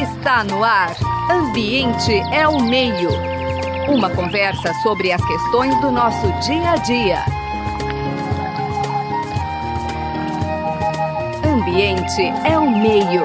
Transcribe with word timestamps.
Está 0.00 0.44
no 0.44 0.62
ar. 0.62 0.94
Ambiente 1.28 2.12
é 2.32 2.46
o 2.46 2.60
meio. 2.60 3.10
Uma 3.88 4.08
conversa 4.14 4.72
sobre 4.80 5.10
as 5.10 5.20
questões 5.26 5.74
do 5.80 5.90
nosso 5.90 6.26
dia 6.46 6.70
a 6.70 6.76
dia. 6.76 7.24
Ambiente 11.44 12.22
é 12.48 12.56
o 12.56 12.70
meio. 12.70 13.22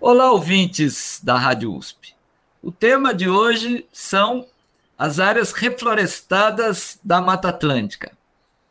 Olá, 0.00 0.30
ouvintes 0.30 1.20
da 1.24 1.36
Rádio 1.36 1.74
USP. 1.74 2.14
O 2.62 2.70
tema 2.70 3.12
de 3.12 3.28
hoje 3.28 3.84
são 3.92 4.46
as 4.96 5.18
áreas 5.18 5.50
reflorestadas 5.50 7.00
da 7.02 7.20
Mata 7.20 7.48
Atlântica. 7.48 8.12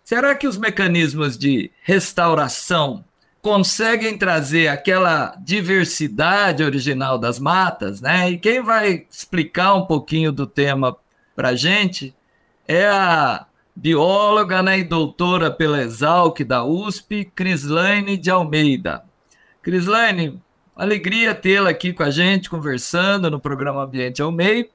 Será 0.05 0.33
que 0.35 0.47
os 0.47 0.57
mecanismos 0.57 1.37
de 1.37 1.69
restauração 1.83 3.03
conseguem 3.47 4.17
trazer 4.17 4.67
aquela 4.67 5.33
diversidade 5.39 6.61
original 6.61 7.17
das 7.17 7.39
matas, 7.39 8.01
né? 8.01 8.29
E 8.31 8.37
quem 8.37 8.61
vai 8.61 9.05
explicar 9.09 9.73
um 9.73 9.85
pouquinho 9.85 10.33
do 10.33 10.45
tema 10.45 10.97
para 11.33 11.55
gente 11.55 12.13
é 12.67 12.85
a 12.85 13.45
bióloga 13.73 14.61
né, 14.61 14.79
e 14.79 14.83
doutora 14.83 15.49
pela 15.49 15.81
Exalc 15.81 16.43
da 16.43 16.65
USP, 16.65 17.23
Crislaine 17.33 18.17
de 18.17 18.29
Almeida. 18.29 19.05
Crislaine, 19.61 20.41
alegria 20.75 21.33
tê-la 21.33 21.69
aqui 21.69 21.93
com 21.93 22.03
a 22.03 22.11
gente, 22.11 22.49
conversando 22.49 23.31
no 23.31 23.39
programa 23.39 23.85
Ambiente 23.85 24.21
ao 24.21 24.29
Meio. 24.29 24.67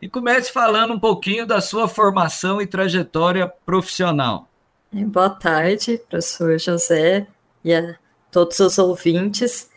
E 0.00 0.08
comece 0.08 0.52
falando 0.52 0.94
um 0.94 1.00
pouquinho 1.00 1.44
da 1.44 1.60
sua 1.60 1.88
formação 1.88 2.62
e 2.62 2.66
trajetória 2.66 3.52
profissional. 3.66 4.48
Boa 4.92 5.30
tarde, 5.30 6.00
professor 6.08 6.56
José 6.60 7.26
e 7.64 7.74
a 7.74 7.96
todos 8.30 8.58
os 8.60 8.78
ouvintes. 8.78 9.70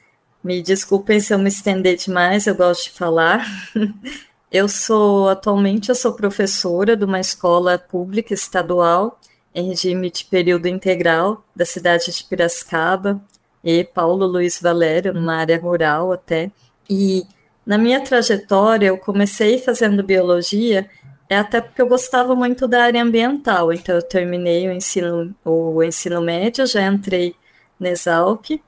Me 0.43 0.62
desculpem 0.62 1.20
se 1.20 1.34
eu 1.34 1.39
me 1.39 1.49
estender 1.49 1.95
demais, 1.98 2.48
eu 2.48 2.55
gosto 2.55 2.85
de 2.85 2.91
falar. 2.91 3.45
Eu 4.51 4.70
sou, 4.70 5.29
atualmente, 5.29 5.90
eu 5.90 5.95
sou 5.95 6.13
professora 6.13 6.95
de 6.95 7.04
uma 7.04 7.20
escola 7.20 7.79
pública 7.79 8.35
estadual 8.35 9.20
em 9.54 9.70
regime 9.70 10.12
de 10.12 10.26
período 10.26 10.68
integral 10.68 11.43
da 11.55 11.65
cidade 11.65 12.12
de 12.12 12.23
Piracicaba 12.23 13.20
e 13.63 13.84
Paulo 13.84 14.27
Luiz 14.27 14.62
Valério, 14.62 15.12
numa 15.12 15.38
área 15.38 15.60
rural 15.60 16.12
até. 16.12 16.51
E 16.88 17.26
na 17.65 17.79
minha 17.79 18.01
trajetória, 18.01 18.88
eu 18.88 18.98
comecei 18.99 19.57
fazendo 19.57 20.04
biologia, 20.04 20.88
é 21.27 21.38
até 21.38 21.60
porque 21.60 21.82
eu 21.82 21.88
gostava 21.88 22.35
muito 22.35 22.67
da 22.67 22.84
área 22.84 23.01
ambiental, 23.01 23.73
então 23.73 23.95
eu 23.95 24.04
terminei 24.04 24.67
o 24.67 24.71
ensino, 24.71 25.34
o 25.43 25.82
ensino 25.82 26.21
médio, 26.21 26.67
já 26.67 26.85
entrei 26.85 27.35
na 27.84 27.89
Exalc, 27.89 28.59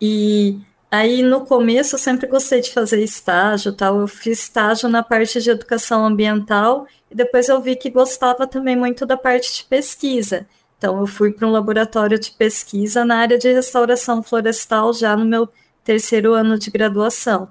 e 0.00 0.60
Aí 0.90 1.22
no 1.22 1.44
começo 1.44 1.96
eu 1.96 1.98
sempre 1.98 2.26
gostei 2.28 2.60
de 2.60 2.72
fazer 2.72 3.02
estágio, 3.02 3.72
tal. 3.72 4.00
Eu 4.00 4.08
fiz 4.08 4.40
estágio 4.40 4.88
na 4.88 5.02
parte 5.02 5.40
de 5.42 5.50
educação 5.50 6.04
ambiental 6.06 6.86
e 7.10 7.14
depois 7.14 7.48
eu 7.48 7.60
vi 7.60 7.76
que 7.76 7.90
gostava 7.90 8.46
também 8.46 8.76
muito 8.76 9.04
da 9.04 9.16
parte 9.16 9.54
de 9.56 9.64
pesquisa. 9.64 10.46
Então 10.78 10.98
eu 11.00 11.06
fui 11.06 11.32
para 11.32 11.46
um 11.46 11.50
laboratório 11.50 12.18
de 12.18 12.30
pesquisa 12.30 13.04
na 13.04 13.18
área 13.18 13.38
de 13.38 13.52
restauração 13.52 14.22
florestal 14.22 14.92
já 14.92 15.16
no 15.16 15.24
meu 15.24 15.48
terceiro 15.84 16.34
ano 16.34 16.58
de 16.58 16.70
graduação. 16.70 17.50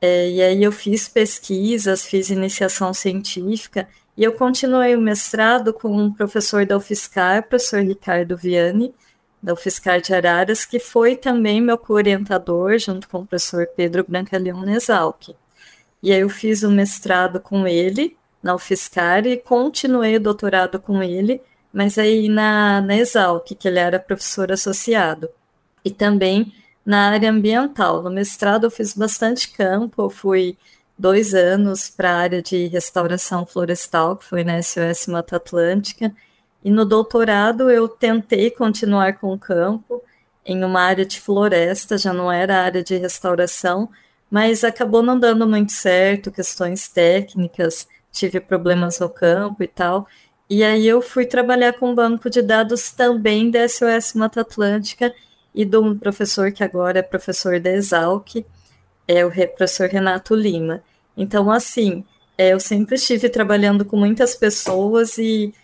É, 0.00 0.30
e 0.30 0.42
aí 0.42 0.62
eu 0.64 0.72
fiz 0.72 1.08
pesquisas, 1.08 2.04
fiz 2.04 2.30
iniciação 2.30 2.92
científica 2.94 3.88
e 4.16 4.24
eu 4.24 4.32
continuei 4.32 4.96
o 4.96 5.00
mestrado 5.00 5.72
com 5.72 5.88
um 5.96 6.12
professor 6.12 6.66
da 6.66 6.76
UFSCar, 6.76 7.48
professor 7.48 7.80
Ricardo 7.80 8.36
Vianney, 8.36 8.94
da 9.44 9.52
UFSCar 9.52 10.00
de 10.00 10.14
Araras, 10.14 10.64
que 10.64 10.78
foi 10.78 11.16
também 11.16 11.60
meu 11.60 11.76
co-orientador, 11.76 12.78
junto 12.78 13.06
com 13.06 13.18
o 13.18 13.26
professor 13.26 13.66
Pedro 13.76 14.02
Brancaleão 14.08 14.62
Nesalc. 14.62 15.36
E 16.02 16.10
aí 16.10 16.20
eu 16.20 16.30
fiz 16.30 16.62
o 16.62 16.70
mestrado 16.70 17.38
com 17.38 17.66
ele 17.68 18.16
na 18.42 18.54
UFSCar 18.54 19.26
e 19.26 19.36
continuei 19.36 20.16
o 20.16 20.20
doutorado 20.20 20.80
com 20.80 21.02
ele, 21.02 21.42
mas 21.70 21.98
aí 21.98 22.26
na, 22.26 22.80
na 22.80 22.96
Exalc, 22.96 23.54
que 23.54 23.68
ele 23.68 23.78
era 23.78 23.98
professor 23.98 24.50
associado. 24.50 25.28
E 25.84 25.90
também 25.90 26.50
na 26.84 27.10
área 27.10 27.30
ambiental. 27.30 28.02
No 28.02 28.10
mestrado 28.10 28.64
eu 28.64 28.70
fiz 28.70 28.94
bastante 28.94 29.50
campo, 29.50 30.04
eu 30.04 30.10
fui 30.10 30.56
dois 30.98 31.34
anos 31.34 31.90
para 31.90 32.10
a 32.12 32.16
área 32.16 32.40
de 32.40 32.66
restauração 32.68 33.44
florestal, 33.44 34.16
que 34.16 34.24
foi 34.24 34.42
na 34.42 34.62
SOS 34.62 35.06
Mata 35.08 35.36
Atlântica, 35.36 36.14
e 36.64 36.70
no 36.70 36.84
doutorado 36.84 37.70
eu 37.70 37.86
tentei 37.86 38.50
continuar 38.50 39.18
com 39.18 39.32
o 39.32 39.38
campo 39.38 40.02
em 40.44 40.64
uma 40.64 40.80
área 40.80 41.04
de 41.04 41.20
floresta, 41.20 41.98
já 41.98 42.12
não 42.12 42.30
era 42.32 42.62
área 42.62 42.82
de 42.82 42.96
restauração, 42.96 43.88
mas 44.30 44.64
acabou 44.64 45.02
não 45.02 45.18
dando 45.18 45.46
muito 45.46 45.72
certo, 45.72 46.32
questões 46.32 46.88
técnicas, 46.88 47.86
tive 48.10 48.40
problemas 48.40 48.98
no 48.98 49.08
campo 49.08 49.62
e 49.62 49.68
tal. 49.68 50.06
E 50.48 50.62
aí 50.62 50.86
eu 50.86 51.00
fui 51.00 51.26
trabalhar 51.26 51.74
com 51.74 51.90
um 51.90 51.94
banco 51.94 52.28
de 52.28 52.42
dados 52.42 52.90
também 52.90 53.50
da 53.50 53.66
SOS 53.68 54.14
Mata 54.14 54.40
Atlântica 54.42 55.14
e 55.54 55.64
de 55.64 55.76
um 55.76 55.98
professor 55.98 56.50
que 56.52 56.64
agora 56.64 56.98
é 56.98 57.02
professor 57.02 57.60
da 57.60 57.70
Exalc, 57.70 58.44
é 59.06 59.24
o 59.24 59.30
professor 59.30 59.88
Renato 59.88 60.34
Lima. 60.34 60.82
Então, 61.16 61.50
assim, 61.50 62.04
é, 62.36 62.52
eu 62.52 62.60
sempre 62.60 62.96
estive 62.96 63.28
trabalhando 63.28 63.84
com 63.84 63.96
muitas 63.96 64.34
pessoas 64.34 65.18
e 65.18 65.54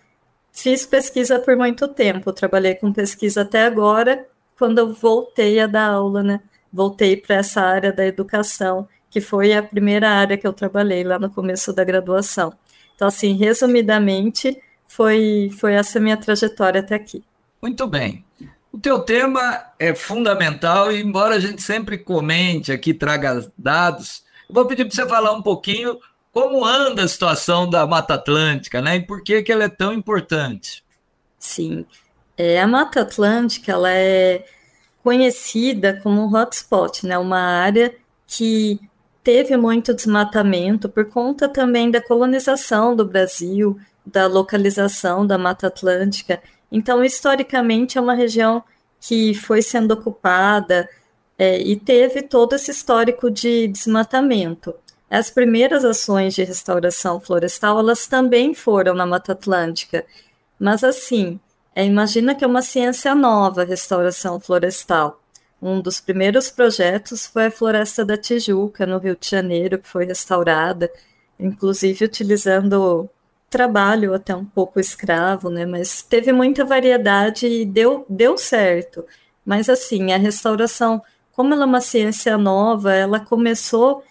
Fiz 0.53 0.85
pesquisa 0.85 1.39
por 1.39 1.57
muito 1.57 1.89
tempo, 1.89 2.33
trabalhei 2.33 2.75
com 2.75 2.93
pesquisa 2.93 3.43
até 3.43 3.65
agora, 3.65 4.27
quando 4.59 4.79
eu 4.79 4.93
voltei 4.93 5.59
a 5.61 5.67
dar 5.67 5.91
aula, 5.91 6.23
né? 6.23 6.41
Voltei 6.73 7.17
para 7.17 7.37
essa 7.37 7.61
área 7.61 7.93
da 7.93 8.05
educação, 8.05 8.89
que 9.09 9.21
foi 9.21 9.53
a 9.53 9.63
primeira 9.63 10.11
área 10.11 10.37
que 10.37 10.47
eu 10.47 10.53
trabalhei 10.53 11.03
lá 11.03 11.19
no 11.19 11.31
começo 11.31 11.73
da 11.73 11.83
graduação. 11.83 12.53
Então, 12.95 13.09
assim, 13.09 13.33
resumidamente, 13.35 14.61
foi, 14.87 15.51
foi 15.59 15.73
essa 15.75 15.99
minha 15.99 16.17
trajetória 16.17 16.81
até 16.81 16.95
aqui. 16.95 17.25
Muito 17.63 17.87
bem. 17.87 18.25
O 18.73 18.79
teu 18.79 19.01
tema 19.01 19.65
é 19.79 19.95
fundamental 19.95 20.93
e, 20.93 21.01
embora 21.01 21.37
a 21.37 21.41
gente 21.41 21.63
sempre 21.63 21.99
comente 21.99 22.71
aqui, 22.71 22.95
traga 22.95 23.51
dados, 23.57 24.23
eu 24.49 24.55
vou 24.55 24.67
pedir 24.67 24.85
para 24.85 24.95
você 24.95 25.09
falar 25.09 25.33
um 25.33 25.43
pouquinho 25.43 25.99
como 26.33 26.65
anda 26.65 27.05
a 27.05 27.09
situação 27.09 27.69
da 27.69 27.87
Mata 27.87 28.15
Atlântica, 28.15 28.81
né? 28.81 28.97
E 28.97 29.07
por 29.07 29.23
que, 29.23 29.43
que 29.43 29.53
ela 29.53 29.65
é 29.65 29.69
tão 29.69 29.93
importante? 29.93 30.85
Sim, 31.39 31.85
é, 32.37 32.61
a 32.61 32.67
Mata 32.67 33.03
Atlântica 33.03 33.73
ela 33.73 33.91
é 33.91 34.45
conhecida 35.03 36.01
como 36.03 36.23
um 36.23 36.35
hotspot, 36.35 37.07
né? 37.07 37.19
Uma 37.19 37.41
área 37.41 37.95
que 38.27 38.81
teve 39.23 39.57
muito 39.57 39.95
desmatamento 39.95 40.89
por 40.89 41.07
conta 41.07 41.49
também 41.49 41.91
da 41.91 42.01
colonização 42.01 42.95
do 42.95 43.05
Brasil, 43.05 43.79
da 44.05 44.27
localização 44.27 45.27
da 45.27 45.37
Mata 45.37 45.67
Atlântica. 45.67 46.43
Então, 46.71 47.05
historicamente, 47.05 47.99
é 47.99 48.01
uma 48.01 48.15
região 48.15 48.63
que 49.01 49.35
foi 49.35 49.63
sendo 49.63 49.93
ocupada 49.93 50.89
é, 51.39 51.61
e 51.61 51.77
teve 51.77 52.23
todo 52.23 52.55
esse 52.55 52.71
histórico 52.71 53.31
de 53.31 53.69
desmatamento. 53.69 54.75
As 55.11 55.29
primeiras 55.29 55.85
ações 55.85 56.35
de 56.35 56.45
restauração 56.45 57.21
florestal, 57.21 57.81
elas 57.81 58.07
também 58.07 58.55
foram 58.55 58.95
na 58.95 59.05
Mata 59.05 59.33
Atlântica, 59.33 60.07
mas 60.57 60.85
assim, 60.85 61.41
é, 61.75 61.85
imagina 61.85 62.35
que 62.35 62.45
é 62.45 62.47
uma 62.47 62.63
ciência 62.63 63.13
nova, 63.15 63.65
restauração 63.65 64.39
florestal. 64.39 65.21
Um 65.61 65.81
dos 65.81 66.01
primeiros 66.01 66.49
projetos 66.49 67.27
foi 67.27 67.47
a 67.47 67.51
Floresta 67.51 68.05
da 68.05 68.17
Tijuca, 68.17 68.87
no 68.87 68.99
Rio 68.99 69.17
de 69.19 69.29
Janeiro, 69.29 69.79
que 69.79 69.89
foi 69.89 70.07
restaurada, 70.07 70.91
inclusive 71.39 72.05
utilizando 72.05 73.11
trabalho 73.51 74.15
até 74.15 74.35
um 74.35 74.45
pouco 74.45 74.79
escravo, 74.79 75.51
né? 75.51 75.67
Mas 75.67 76.03
teve 76.03 76.33
muita 76.33 76.65
variedade 76.65 77.47
e 77.47 77.67
deu, 77.67 78.07
deu 78.09 78.39
certo. 78.39 79.05
Mas 79.45 79.69
assim, 79.69 80.13
a 80.13 80.17
restauração, 80.17 81.03
como 81.33 81.53
ela 81.53 81.65
é 81.65 81.67
uma 81.67 81.81
ciência 81.81 82.39
nova, 82.39 82.95
ela 82.95 83.19
começou 83.21 84.05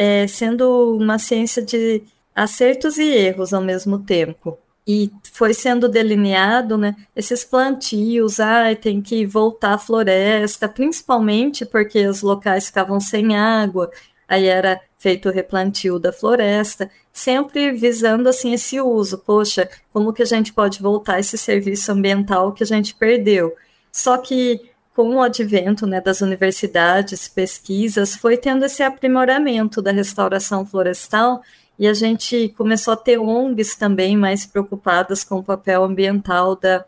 é, 0.00 0.26
sendo 0.26 0.96
uma 0.96 1.18
ciência 1.18 1.60
de 1.60 2.02
acertos 2.34 2.96
e 2.96 3.04
erros 3.04 3.52
ao 3.52 3.60
mesmo 3.60 3.98
tempo. 3.98 4.58
E 4.88 5.10
foi 5.34 5.52
sendo 5.52 5.90
delineado, 5.90 6.78
né, 6.78 6.96
esses 7.14 7.44
plantios, 7.44 8.40
ah, 8.40 8.74
tem 8.74 9.02
que 9.02 9.26
voltar 9.26 9.74
à 9.74 9.78
floresta, 9.78 10.66
principalmente 10.70 11.66
porque 11.66 12.06
os 12.06 12.22
locais 12.22 12.68
ficavam 12.68 12.98
sem 12.98 13.36
água, 13.36 13.90
aí 14.26 14.46
era 14.46 14.80
feito 14.98 15.28
o 15.28 15.32
replantio 15.32 15.98
da 15.98 16.14
floresta, 16.14 16.90
sempre 17.12 17.70
visando 17.72 18.26
assim 18.26 18.54
esse 18.54 18.80
uso, 18.80 19.18
poxa, 19.18 19.68
como 19.92 20.14
que 20.14 20.22
a 20.22 20.26
gente 20.26 20.50
pode 20.50 20.80
voltar 20.80 21.20
esse 21.20 21.36
serviço 21.36 21.92
ambiental 21.92 22.52
que 22.54 22.62
a 22.62 22.66
gente 22.66 22.94
perdeu? 22.94 23.54
Só 23.92 24.16
que 24.16 24.69
com 24.94 25.16
o 25.16 25.22
advento 25.22 25.86
né, 25.86 26.00
das 26.00 26.20
universidades, 26.20 27.28
pesquisas, 27.28 28.16
foi 28.16 28.36
tendo 28.36 28.64
esse 28.64 28.82
aprimoramento 28.82 29.80
da 29.80 29.92
restauração 29.92 30.66
florestal 30.66 31.42
e 31.78 31.88
a 31.88 31.94
gente 31.94 32.50
começou 32.56 32.92
a 32.92 32.96
ter 32.96 33.18
ONGs 33.18 33.76
também 33.76 34.16
mais 34.16 34.44
preocupadas 34.44 35.24
com 35.24 35.36
o 35.36 35.42
papel 35.42 35.82
ambiental 35.84 36.54
da, 36.54 36.84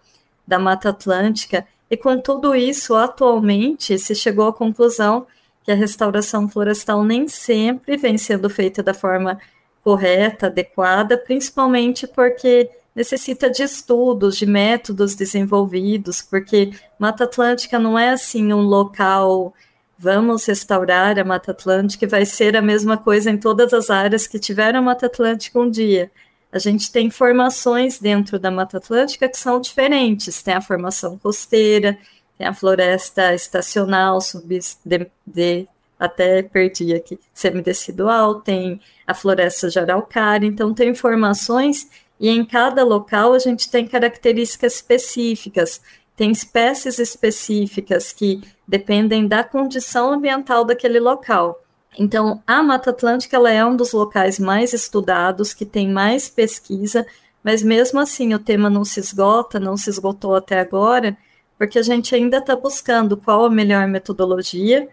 da 0.46 0.58
Mata 0.58 0.90
Atlântica. 0.90 1.66
E 1.90 1.96
com 1.96 2.20
tudo 2.20 2.54
isso, 2.54 2.94
atualmente, 2.94 3.98
se 3.98 4.14
chegou 4.14 4.48
à 4.48 4.52
conclusão 4.52 5.26
que 5.64 5.70
a 5.70 5.74
restauração 5.74 6.48
florestal 6.48 7.04
nem 7.04 7.28
sempre 7.28 7.96
vem 7.96 8.18
sendo 8.18 8.50
feita 8.50 8.82
da 8.82 8.92
forma 8.92 9.38
correta, 9.82 10.46
adequada, 10.46 11.16
principalmente 11.16 12.06
porque 12.06 12.68
necessita 12.94 13.50
de 13.50 13.62
estudos, 13.62 14.36
de 14.36 14.46
métodos 14.46 15.14
desenvolvidos, 15.14 16.22
porque 16.22 16.72
Mata 16.98 17.24
Atlântica 17.24 17.78
não 17.78 17.98
é 17.98 18.10
assim 18.10 18.52
um 18.52 18.60
local, 18.60 19.54
vamos 19.98 20.44
restaurar 20.46 21.18
a 21.18 21.24
Mata 21.24 21.52
Atlântica 21.52 22.04
e 22.04 22.08
vai 22.08 22.26
ser 22.26 22.56
a 22.56 22.62
mesma 22.62 22.96
coisa 22.98 23.30
em 23.30 23.38
todas 23.38 23.72
as 23.72 23.88
áreas 23.88 24.26
que 24.26 24.38
tiveram 24.38 24.80
a 24.80 24.82
Mata 24.82 25.06
Atlântica 25.06 25.58
um 25.58 25.70
dia. 25.70 26.10
A 26.52 26.58
gente 26.58 26.92
tem 26.92 27.10
formações 27.10 27.98
dentro 27.98 28.38
da 28.38 28.50
Mata 28.50 28.76
Atlântica 28.76 29.26
que 29.26 29.38
são 29.38 29.58
diferentes. 29.58 30.42
Tem 30.42 30.52
a 30.52 30.60
formação 30.60 31.16
costeira, 31.16 31.96
tem 32.36 32.46
a 32.46 32.52
floresta 32.52 33.34
estacional, 33.34 34.20
sub, 34.20 34.60
de, 34.84 35.06
de, 35.26 35.66
até 35.98 36.42
perdi 36.42 36.92
aqui, 36.92 37.18
semidecidual, 37.32 38.40
tem 38.42 38.80
a 39.06 39.14
floresta 39.14 39.70
de 39.70 39.78
araucária. 39.78 40.46
Então, 40.46 40.74
tem 40.74 40.94
formações 40.94 41.86
e 42.18 42.28
em 42.28 42.44
cada 42.44 42.84
local 42.84 43.32
a 43.32 43.38
gente 43.38 43.70
tem 43.70 43.86
características 43.86 44.76
específicas, 44.76 45.80
tem 46.16 46.30
espécies 46.30 46.98
específicas 46.98 48.12
que 48.12 48.42
dependem 48.66 49.26
da 49.26 49.42
condição 49.42 50.12
ambiental 50.12 50.64
daquele 50.64 51.00
local. 51.00 51.60
Então, 51.98 52.42
a 52.46 52.62
Mata 52.62 52.90
Atlântica 52.90 53.36
ela 53.36 53.50
é 53.50 53.64
um 53.64 53.76
dos 53.76 53.92
locais 53.92 54.38
mais 54.38 54.72
estudados, 54.72 55.52
que 55.52 55.66
tem 55.66 55.90
mais 55.90 56.28
pesquisa, 56.28 57.06
mas 57.42 57.62
mesmo 57.62 58.00
assim 58.00 58.32
o 58.34 58.38
tema 58.38 58.70
não 58.70 58.84
se 58.84 59.00
esgota, 59.00 59.58
não 59.58 59.76
se 59.76 59.90
esgotou 59.90 60.34
até 60.34 60.60
agora, 60.60 61.16
porque 61.58 61.78
a 61.78 61.82
gente 61.82 62.14
ainda 62.14 62.38
está 62.38 62.56
buscando 62.56 63.16
qual 63.16 63.44
a 63.44 63.50
melhor 63.50 63.86
metodologia. 63.86 64.88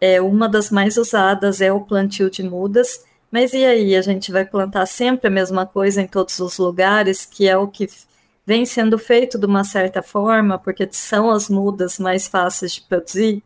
É, 0.00 0.20
uma 0.20 0.48
das 0.48 0.70
mais 0.70 0.96
usadas 0.96 1.60
é 1.60 1.72
o 1.72 1.82
plantio 1.82 2.30
de 2.30 2.42
mudas, 2.42 3.04
mas 3.30 3.52
e 3.52 3.64
aí, 3.64 3.94
a 3.94 4.02
gente 4.02 4.32
vai 4.32 4.44
plantar 4.44 4.86
sempre 4.86 5.28
a 5.28 5.30
mesma 5.30 5.64
coisa 5.64 6.02
em 6.02 6.06
todos 6.06 6.38
os 6.40 6.58
lugares, 6.58 7.24
que 7.24 7.48
é 7.48 7.56
o 7.56 7.68
que 7.68 7.86
vem 8.44 8.66
sendo 8.66 8.98
feito 8.98 9.38
de 9.38 9.46
uma 9.46 9.62
certa 9.62 10.02
forma, 10.02 10.58
porque 10.58 10.88
são 10.90 11.30
as 11.30 11.48
mudas 11.48 11.98
mais 11.98 12.26
fáceis 12.26 12.72
de 12.72 12.80
produzir? 12.80 13.42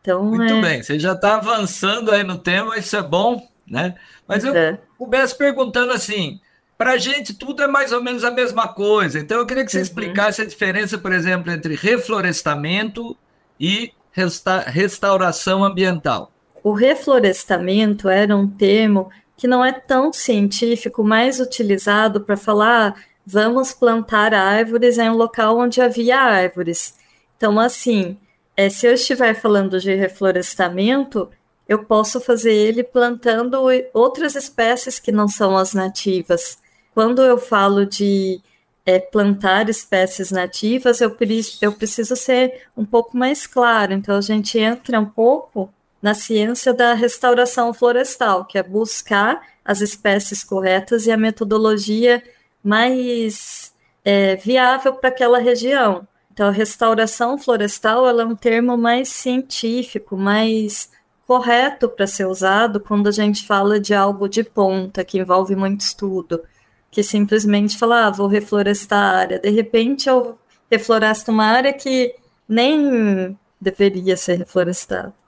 Então, 0.00 0.22
Muito 0.22 0.52
é... 0.52 0.60
bem, 0.60 0.82
você 0.82 0.98
já 0.98 1.12
está 1.12 1.36
avançando 1.36 2.12
aí 2.12 2.22
no 2.22 2.38
tema, 2.38 2.78
isso 2.78 2.94
é 2.94 3.02
bom, 3.02 3.48
né? 3.66 3.94
Mas 4.28 4.44
eu 4.44 4.54
é. 4.54 4.78
começo 4.96 5.36
perguntando 5.36 5.92
assim, 5.92 6.40
para 6.76 6.92
a 6.92 6.98
gente 6.98 7.34
tudo 7.34 7.62
é 7.62 7.66
mais 7.66 7.90
ou 7.90 8.02
menos 8.02 8.22
a 8.22 8.30
mesma 8.30 8.68
coisa, 8.68 9.18
então 9.18 9.38
eu 9.38 9.46
queria 9.46 9.64
que 9.64 9.72
você 9.72 9.78
uhum. 9.78 9.82
explicasse 9.82 10.42
a 10.42 10.46
diferença, 10.46 10.98
por 10.98 11.10
exemplo, 11.10 11.50
entre 11.50 11.74
reflorestamento 11.74 13.16
e 13.58 13.92
resta 14.12 14.60
restauração 14.60 15.64
ambiental. 15.64 16.30
O 16.62 16.72
reflorestamento 16.72 18.08
era 18.08 18.36
um 18.36 18.46
termo 18.46 19.10
que 19.36 19.46
não 19.46 19.64
é 19.64 19.72
tão 19.72 20.12
científico, 20.12 21.02
mais 21.02 21.40
utilizado 21.40 22.20
para 22.20 22.36
falar 22.36 22.94
vamos 23.26 23.72
plantar 23.72 24.34
árvores 24.34 24.98
em 24.98 25.08
um 25.08 25.16
local 25.16 25.58
onde 25.58 25.80
havia 25.80 26.18
árvores. 26.18 26.94
Então, 27.36 27.58
assim, 27.58 28.16
é, 28.56 28.68
se 28.68 28.86
eu 28.86 28.94
estiver 28.94 29.34
falando 29.34 29.80
de 29.80 29.94
reflorestamento, 29.94 31.30
eu 31.68 31.84
posso 31.84 32.20
fazer 32.20 32.52
ele 32.52 32.84
plantando 32.84 33.58
outras 33.92 34.34
espécies 34.34 34.98
que 34.98 35.10
não 35.10 35.26
são 35.26 35.56
as 35.56 35.72
nativas. 35.72 36.58
Quando 36.92 37.22
eu 37.22 37.38
falo 37.38 37.86
de 37.86 38.40
é, 38.84 38.98
plantar 38.98 39.68
espécies 39.68 40.30
nativas, 40.30 41.00
eu, 41.00 41.16
eu 41.62 41.72
preciso 41.72 42.14
ser 42.14 42.66
um 42.76 42.84
pouco 42.84 43.16
mais 43.16 43.46
claro. 43.46 43.94
Então, 43.94 44.16
a 44.16 44.20
gente 44.20 44.58
entra 44.58 45.00
um 45.00 45.06
pouco 45.06 45.72
na 46.04 46.12
ciência 46.12 46.74
da 46.74 46.92
restauração 46.92 47.72
florestal, 47.72 48.44
que 48.44 48.58
é 48.58 48.62
buscar 48.62 49.40
as 49.64 49.80
espécies 49.80 50.44
corretas 50.44 51.06
e 51.06 51.10
a 51.10 51.16
metodologia 51.16 52.22
mais 52.62 53.72
é, 54.04 54.36
viável 54.36 54.92
para 54.96 55.08
aquela 55.08 55.38
região. 55.38 56.06
Então, 56.30 56.48
a 56.48 56.50
restauração 56.50 57.38
florestal 57.38 58.06
é 58.06 58.22
um 58.22 58.36
termo 58.36 58.76
mais 58.76 59.08
científico, 59.08 60.14
mais 60.14 60.90
correto 61.26 61.88
para 61.88 62.06
ser 62.06 62.26
usado 62.26 62.80
quando 62.80 63.06
a 63.06 63.10
gente 63.10 63.46
fala 63.46 63.80
de 63.80 63.94
algo 63.94 64.28
de 64.28 64.44
ponta, 64.44 65.06
que 65.06 65.18
envolve 65.18 65.56
muito 65.56 65.80
estudo, 65.80 66.42
que 66.90 67.02
simplesmente 67.02 67.78
fala, 67.78 68.08
ah, 68.08 68.10
vou 68.10 68.26
reflorestar 68.26 69.02
a 69.02 69.18
área. 69.20 69.38
De 69.38 69.48
repente, 69.48 70.06
eu 70.06 70.38
refloresto 70.70 71.32
uma 71.32 71.46
área 71.46 71.72
que 71.72 72.14
nem 72.46 73.34
deveria 73.58 74.18
ser 74.18 74.36
reflorestada. 74.36 75.23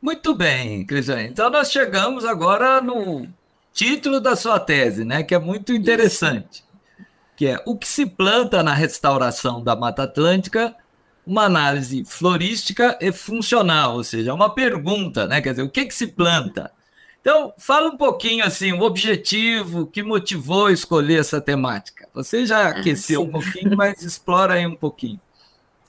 Muito 0.00 0.34
bem, 0.34 0.84
Cristiane. 0.86 1.28
Então 1.28 1.50
nós 1.50 1.70
chegamos 1.70 2.24
agora 2.24 2.80
no 2.80 3.28
título 3.72 4.20
da 4.20 4.34
sua 4.34 4.58
tese, 4.58 5.04
né, 5.04 5.22
que 5.22 5.34
é 5.34 5.38
muito 5.38 5.72
interessante, 5.72 6.64
que 7.36 7.46
é 7.46 7.62
o 7.66 7.76
que 7.76 7.86
se 7.86 8.06
planta 8.06 8.62
na 8.62 8.72
restauração 8.72 9.62
da 9.62 9.76
Mata 9.76 10.04
Atlântica, 10.04 10.74
uma 11.26 11.44
análise 11.44 12.04
florística 12.04 12.98
e 13.00 13.12
funcional, 13.12 13.94
ou 13.94 14.04
seja, 14.04 14.34
uma 14.34 14.54
pergunta, 14.54 15.26
né, 15.26 15.40
quer 15.40 15.50
dizer, 15.50 15.62
o 15.62 15.70
que 15.70 15.84
que 15.84 15.94
se 15.94 16.06
planta? 16.06 16.72
Então, 17.20 17.52
fala 17.58 17.88
um 17.88 17.96
pouquinho 17.98 18.44
assim, 18.44 18.72
o 18.72 18.80
objetivo 18.80 19.86
que 19.86 20.02
motivou 20.02 20.70
escolher 20.70 21.20
essa 21.20 21.40
temática. 21.40 22.08
Você 22.14 22.46
já 22.46 22.66
ah, 22.66 22.68
aqueceu 22.68 23.20
ah, 23.20 23.24
um 23.24 23.30
pouquinho, 23.30 23.76
mas 23.76 24.02
explora 24.02 24.54
aí 24.54 24.66
um 24.66 24.74
pouquinho. 24.74 25.20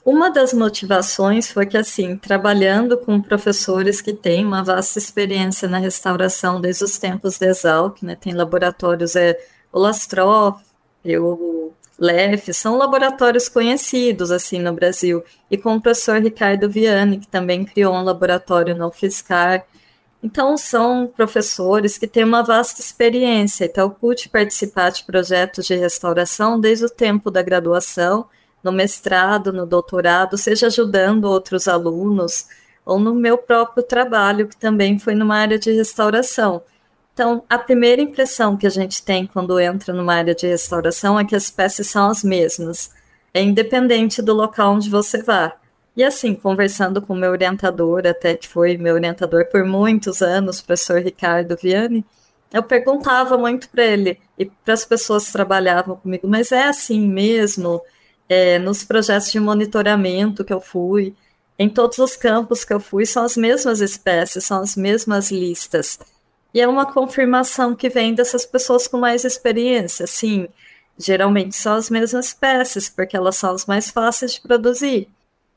Uma 0.04 0.30
das 0.30 0.52
motivações 0.52 1.50
foi 1.50 1.64
que, 1.64 1.76
assim, 1.76 2.16
trabalhando 2.16 2.98
com 2.98 3.20
professores 3.22 4.00
que 4.00 4.12
têm 4.12 4.44
uma 4.44 4.64
vasta 4.64 4.98
experiência 4.98 5.68
na 5.68 5.78
restauração 5.78 6.60
desde 6.60 6.84
os 6.84 6.98
tempos 6.98 7.38
de 7.38 7.46
Exalc, 7.46 8.02
né, 8.02 8.16
tem 8.16 8.32
laboratórios, 8.32 9.14
é, 9.14 9.38
o 9.72 9.78
Lastroff, 9.78 10.60
o 11.04 11.72
LEF, 11.98 12.52
são 12.52 12.76
laboratórios 12.76 13.48
conhecidos, 13.48 14.32
assim, 14.32 14.58
no 14.58 14.72
Brasil, 14.72 15.22
e 15.50 15.56
com 15.56 15.76
o 15.76 15.80
professor 15.80 16.20
Ricardo 16.20 16.68
Vianney, 16.68 17.20
que 17.20 17.28
também 17.28 17.64
criou 17.64 17.94
um 17.94 18.02
laboratório 18.02 18.76
no 18.76 18.88
UFSCar, 18.88 19.64
então, 20.22 20.56
são 20.56 21.08
professores 21.08 21.98
que 21.98 22.06
têm 22.06 22.22
uma 22.22 22.44
vasta 22.44 22.80
experiência, 22.80 23.64
então, 23.64 23.90
pude 23.90 24.28
participar 24.28 24.90
de 24.90 25.02
projetos 25.02 25.66
de 25.66 25.74
restauração 25.74 26.60
desde 26.60 26.84
o 26.84 26.90
tempo 26.90 27.28
da 27.28 27.42
graduação, 27.42 28.26
no 28.62 28.72
mestrado, 28.72 29.52
no 29.52 29.66
doutorado, 29.66 30.36
seja 30.36 30.66
ajudando 30.66 31.24
outros 31.24 31.68
alunos, 31.68 32.46
ou 32.84 32.98
no 32.98 33.14
meu 33.14 33.38
próprio 33.38 33.82
trabalho, 33.82 34.48
que 34.48 34.56
também 34.56 34.98
foi 34.98 35.14
numa 35.14 35.36
área 35.36 35.58
de 35.58 35.72
restauração. 35.72 36.62
Então, 37.14 37.44
a 37.48 37.58
primeira 37.58 38.00
impressão 38.00 38.56
que 38.56 38.66
a 38.66 38.70
gente 38.70 39.04
tem 39.04 39.26
quando 39.26 39.60
entra 39.60 39.92
numa 39.92 40.14
área 40.14 40.34
de 40.34 40.46
restauração 40.46 41.18
é 41.18 41.24
que 41.24 41.36
as 41.36 41.50
peças 41.50 41.86
são 41.88 42.08
as 42.08 42.24
mesmas, 42.24 42.90
é 43.34 43.42
independente 43.42 44.22
do 44.22 44.32
local 44.32 44.74
onde 44.74 44.88
você 44.88 45.22
vá. 45.22 45.54
E 45.94 46.02
assim, 46.02 46.34
conversando 46.34 47.02
com 47.02 47.14
meu 47.14 47.30
orientador, 47.30 48.06
até 48.06 48.34
que 48.34 48.48
foi 48.48 48.78
meu 48.78 48.94
orientador 48.94 49.46
por 49.50 49.64
muitos 49.64 50.22
anos, 50.22 50.58
o 50.58 50.64
professor 50.64 51.02
Ricardo 51.02 51.56
Vianney, 51.56 52.02
eu 52.52 52.62
perguntava 52.62 53.36
muito 53.36 53.68
para 53.68 53.84
ele 53.84 54.18
e 54.38 54.46
para 54.46 54.74
as 54.74 54.84
pessoas 54.84 55.26
que 55.26 55.32
trabalhavam 55.32 55.96
comigo, 55.96 56.26
mas 56.26 56.50
é 56.50 56.64
assim 56.64 57.06
mesmo? 57.06 57.82
É, 58.32 58.58
nos 58.58 58.82
projetos 58.82 59.30
de 59.30 59.38
monitoramento 59.38 60.42
que 60.42 60.52
eu 60.54 60.60
fui, 60.60 61.14
em 61.58 61.68
todos 61.68 61.98
os 61.98 62.16
campos 62.16 62.64
que 62.64 62.72
eu 62.72 62.80
fui, 62.80 63.04
são 63.04 63.24
as 63.24 63.36
mesmas 63.36 63.82
espécies, 63.82 64.44
são 64.44 64.62
as 64.62 64.74
mesmas 64.74 65.30
listas. 65.30 65.98
E 66.54 66.60
é 66.60 66.66
uma 66.66 66.90
confirmação 66.90 67.74
que 67.74 67.90
vem 67.90 68.14
dessas 68.14 68.46
pessoas 68.46 68.88
com 68.88 68.96
mais 68.96 69.24
experiência, 69.26 70.06
sim. 70.06 70.48
Geralmente 70.98 71.54
são 71.54 71.74
as 71.74 71.90
mesmas 71.90 72.26
espécies, 72.26 72.88
porque 72.88 73.16
elas 73.16 73.36
são 73.36 73.50
as 73.54 73.66
mais 73.66 73.90
fáceis 73.90 74.32
de 74.34 74.40
produzir. 74.40 75.08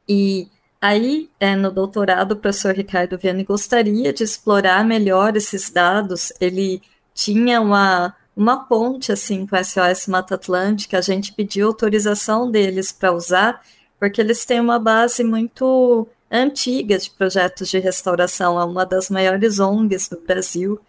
E 0.08 0.50
aí, 0.82 1.30
é, 1.40 1.56
no 1.56 1.72
doutorado, 1.72 2.34
o 2.34 2.36
professor 2.36 2.76
Ricardo 2.76 3.18
Vianney 3.18 3.46
gostaria 3.46 4.12
de 4.12 4.24
explorar 4.24 4.84
melhor 4.86 5.38
esses 5.38 5.70
dados. 5.70 6.34
Ele 6.42 6.82
tinha 7.14 7.62
uma 7.62 8.14
uma 8.36 8.66
ponte 8.66 9.12
assim 9.12 9.46
com 9.46 9.56
a 9.56 9.64
SOS 9.64 10.08
Mata 10.08 10.36
Atlântica, 10.36 10.98
a 10.98 11.02
gente 11.02 11.32
pediu 11.32 11.68
autorização 11.68 12.52
deles 12.52 12.92
para 12.92 13.14
usar, 13.14 13.62
porque 13.98 14.20
eles 14.20 14.46
têm 14.46 14.60
uma 14.60 14.78
base 14.78 15.24
muito 15.24 16.08
antiga 16.30 16.98
de 16.98 17.10
projetos 17.12 17.70
de 17.70 17.80
restauração, 17.80 18.60
é 18.60 18.66
uma 18.66 18.86
das 18.86 19.10
maiores 19.10 19.60
ONGs 19.60 20.10
do 20.10 20.20
Brasil, 20.20 20.80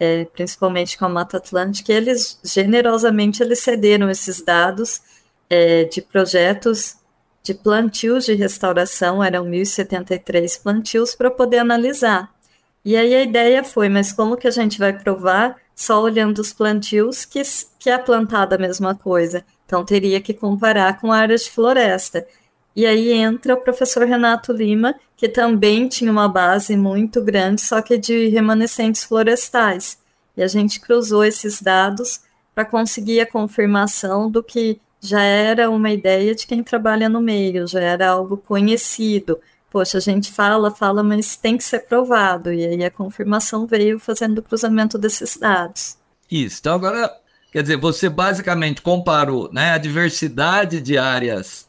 é, 0.00 0.24
principalmente 0.24 0.98
com 0.98 1.04
a 1.04 1.08
Mata 1.08 1.36
Atlântica, 1.36 1.92
e 1.92 1.96
eles 1.96 2.38
generosamente 2.42 3.42
eles 3.42 3.60
cederam 3.60 4.10
esses 4.10 4.42
dados 4.42 5.00
é, 5.48 5.84
de 5.84 6.02
projetos 6.02 6.96
de 7.42 7.54
plantios 7.54 8.26
de 8.26 8.34
restauração, 8.34 9.22
eram 9.22 9.46
1.073 9.46 10.62
plantios 10.62 11.14
para 11.14 11.30
poder 11.30 11.58
analisar. 11.58 12.32
E 12.84 12.96
aí 12.96 13.14
a 13.14 13.22
ideia 13.22 13.64
foi, 13.64 13.88
mas 13.88 14.12
como 14.12 14.36
que 14.36 14.46
a 14.46 14.50
gente 14.50 14.78
vai 14.78 14.92
provar 14.92 15.56
só 15.78 16.02
olhando 16.02 16.40
os 16.40 16.52
plantios 16.52 17.24
que, 17.24 17.40
que 17.78 17.88
é 17.88 17.96
plantada 17.96 18.56
a 18.56 18.58
mesma 18.58 18.96
coisa? 18.96 19.44
Então 19.64 19.84
teria 19.84 20.20
que 20.20 20.34
comparar 20.34 21.00
com 21.00 21.12
áreas 21.12 21.44
de 21.44 21.50
floresta. 21.52 22.26
E 22.74 22.84
aí 22.84 23.12
entra 23.12 23.54
o 23.54 23.60
professor 23.60 24.04
Renato 24.04 24.52
Lima, 24.52 24.96
que 25.16 25.28
também 25.28 25.86
tinha 25.86 26.10
uma 26.10 26.28
base 26.28 26.76
muito 26.76 27.22
grande, 27.22 27.60
só 27.60 27.80
que 27.80 27.96
de 27.96 28.26
remanescentes 28.26 29.04
florestais. 29.04 29.98
E 30.36 30.42
a 30.42 30.48
gente 30.48 30.80
cruzou 30.80 31.24
esses 31.24 31.62
dados 31.62 32.22
para 32.52 32.64
conseguir 32.64 33.20
a 33.20 33.30
confirmação 33.30 34.28
do 34.28 34.42
que 34.42 34.80
já 35.00 35.22
era 35.22 35.70
uma 35.70 35.92
ideia 35.92 36.34
de 36.34 36.44
quem 36.44 36.60
trabalha 36.64 37.08
no 37.08 37.20
meio, 37.20 37.68
já 37.68 37.80
era 37.80 38.08
algo 38.08 38.36
conhecido. 38.36 39.38
Poxa, 39.70 39.98
a 39.98 40.00
gente 40.00 40.32
fala, 40.32 40.70
fala, 40.70 41.02
mas 41.02 41.36
tem 41.36 41.56
que 41.56 41.64
ser 41.64 41.80
provado. 41.80 42.52
E 42.52 42.64
aí 42.64 42.84
a 42.84 42.90
confirmação 42.90 43.66
veio 43.66 43.98
fazendo 43.98 44.38
o 44.38 44.42
cruzamento 44.42 44.96
desses 44.96 45.36
dados. 45.36 45.98
Isso. 46.30 46.58
Então 46.60 46.74
agora, 46.74 47.12
quer 47.52 47.62
dizer, 47.62 47.76
você 47.76 48.08
basicamente 48.08 48.80
comparou 48.80 49.50
né, 49.52 49.72
a 49.72 49.78
diversidade 49.78 50.80
de 50.80 50.96
áreas 50.96 51.68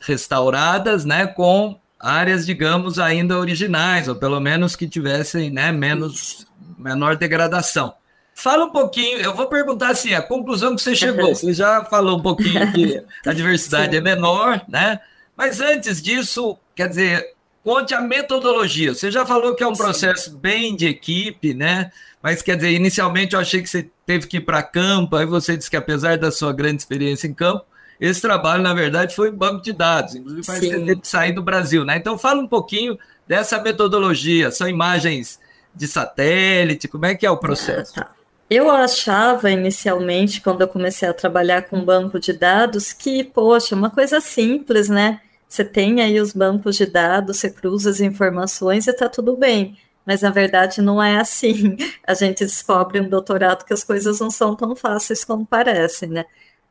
restauradas, 0.00 1.04
né, 1.04 1.26
com 1.26 1.78
áreas, 1.98 2.44
digamos, 2.44 2.98
ainda 2.98 3.38
originais, 3.38 4.08
ou 4.08 4.16
pelo 4.16 4.40
menos 4.40 4.74
que 4.74 4.88
tivessem, 4.88 5.50
né, 5.50 5.70
menos 5.70 6.46
menor 6.76 7.16
degradação. 7.16 7.94
Fala 8.34 8.64
um 8.64 8.70
pouquinho, 8.70 9.18
eu 9.18 9.34
vou 9.34 9.46
perguntar 9.46 9.90
assim, 9.90 10.14
a 10.14 10.22
conclusão 10.22 10.74
que 10.74 10.82
você 10.82 10.96
chegou, 10.96 11.32
você 11.34 11.52
já 11.52 11.84
falou 11.84 12.18
um 12.18 12.22
pouquinho 12.22 12.72
que 12.72 13.02
a 13.24 13.32
diversidade 13.32 13.96
é 13.96 14.00
menor, 14.00 14.60
né? 14.68 15.00
Mas 15.42 15.60
antes 15.60 16.00
disso, 16.00 16.56
quer 16.72 16.88
dizer, 16.88 17.34
conte 17.64 17.92
a 17.92 18.00
metodologia. 18.00 18.94
Você 18.94 19.10
já 19.10 19.26
falou 19.26 19.56
que 19.56 19.64
é 19.64 19.66
um 19.66 19.72
processo 19.72 20.30
Sim. 20.30 20.36
bem 20.36 20.76
de 20.76 20.86
equipe, 20.86 21.52
né? 21.52 21.90
Mas 22.22 22.42
quer 22.42 22.54
dizer, 22.54 22.70
inicialmente 22.70 23.34
eu 23.34 23.40
achei 23.40 23.60
que 23.60 23.68
você 23.68 23.90
teve 24.06 24.28
que 24.28 24.36
ir 24.36 24.42
para 24.42 24.62
campo, 24.62 25.16
aí 25.16 25.26
você 25.26 25.56
disse 25.56 25.68
que 25.68 25.76
apesar 25.76 26.16
da 26.16 26.30
sua 26.30 26.52
grande 26.52 26.82
experiência 26.82 27.26
em 27.26 27.34
campo, 27.34 27.64
esse 28.00 28.20
trabalho, 28.20 28.62
na 28.62 28.72
verdade, 28.72 29.16
foi 29.16 29.30
em 29.30 29.34
banco 29.34 29.60
de 29.60 29.72
dados, 29.72 30.14
inclusive 30.14 30.46
para 30.46 30.60
ter 30.60 31.00
que 31.00 31.08
sair 31.08 31.32
do 31.32 31.42
Brasil, 31.42 31.84
né? 31.84 31.96
Então 31.96 32.16
fala 32.16 32.40
um 32.40 32.46
pouquinho 32.46 32.96
dessa 33.26 33.60
metodologia, 33.60 34.52
são 34.52 34.68
imagens 34.68 35.40
de 35.74 35.88
satélite, 35.88 36.86
como 36.86 37.06
é 37.06 37.16
que 37.16 37.26
é 37.26 37.30
o 37.32 37.36
processo? 37.36 37.94
Ah, 37.96 38.04
tá. 38.04 38.12
Eu 38.48 38.70
achava 38.70 39.50
inicialmente, 39.50 40.40
quando 40.40 40.60
eu 40.60 40.68
comecei 40.68 41.08
a 41.08 41.12
trabalhar 41.12 41.62
com 41.62 41.84
banco 41.84 42.20
de 42.20 42.32
dados, 42.32 42.92
que, 42.92 43.24
poxa, 43.24 43.74
uma 43.74 43.90
coisa 43.90 44.20
simples, 44.20 44.88
né? 44.88 45.20
Você 45.52 45.66
tem 45.66 46.00
aí 46.00 46.18
os 46.18 46.32
bancos 46.32 46.76
de 46.76 46.86
dados, 46.86 47.36
você 47.36 47.50
cruza 47.50 47.90
as 47.90 48.00
informações 48.00 48.86
e 48.86 48.90
está 48.90 49.06
tudo 49.06 49.36
bem. 49.36 49.76
Mas 50.06 50.22
na 50.22 50.30
verdade 50.30 50.80
não 50.80 51.02
é 51.02 51.18
assim. 51.18 51.76
A 52.08 52.14
gente 52.14 52.38
descobre 52.42 53.02
no 53.02 53.10
doutorado 53.10 53.66
que 53.66 53.74
as 53.74 53.84
coisas 53.84 54.18
não 54.18 54.30
são 54.30 54.56
tão 54.56 54.74
fáceis 54.74 55.26
como 55.26 55.44
parecem, 55.44 56.08
né? 56.08 56.24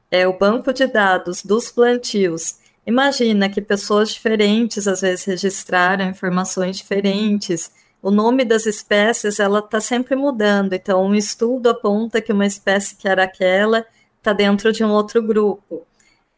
é 0.10 0.28
o 0.28 0.36
banco 0.36 0.74
de 0.74 0.88
dados 0.88 1.44
dos 1.44 1.72
plantios. 1.72 2.56
Imagina 2.84 3.48
que 3.52 3.62
pessoas 3.62 4.10
diferentes 4.10 4.88
às 4.88 5.02
vezes 5.02 5.26
registraram 5.26 6.10
informações 6.10 6.78
diferentes. 6.78 7.72
O 8.02 8.10
nome 8.10 8.44
das 8.44 8.66
espécies 8.66 9.40
ela 9.40 9.60
está 9.60 9.80
sempre 9.80 10.16
mudando. 10.16 10.74
Então, 10.74 11.06
um 11.06 11.14
estudo 11.14 11.70
aponta 11.70 12.20
que 12.20 12.34
uma 12.34 12.48
espécie 12.48 12.96
que 12.96 13.08
era 13.08 13.26
aquela 13.26 13.86
está 14.18 14.34
dentro 14.34 14.74
de 14.74 14.84
um 14.84 14.90
outro 14.90 15.22
grupo. 15.22 15.86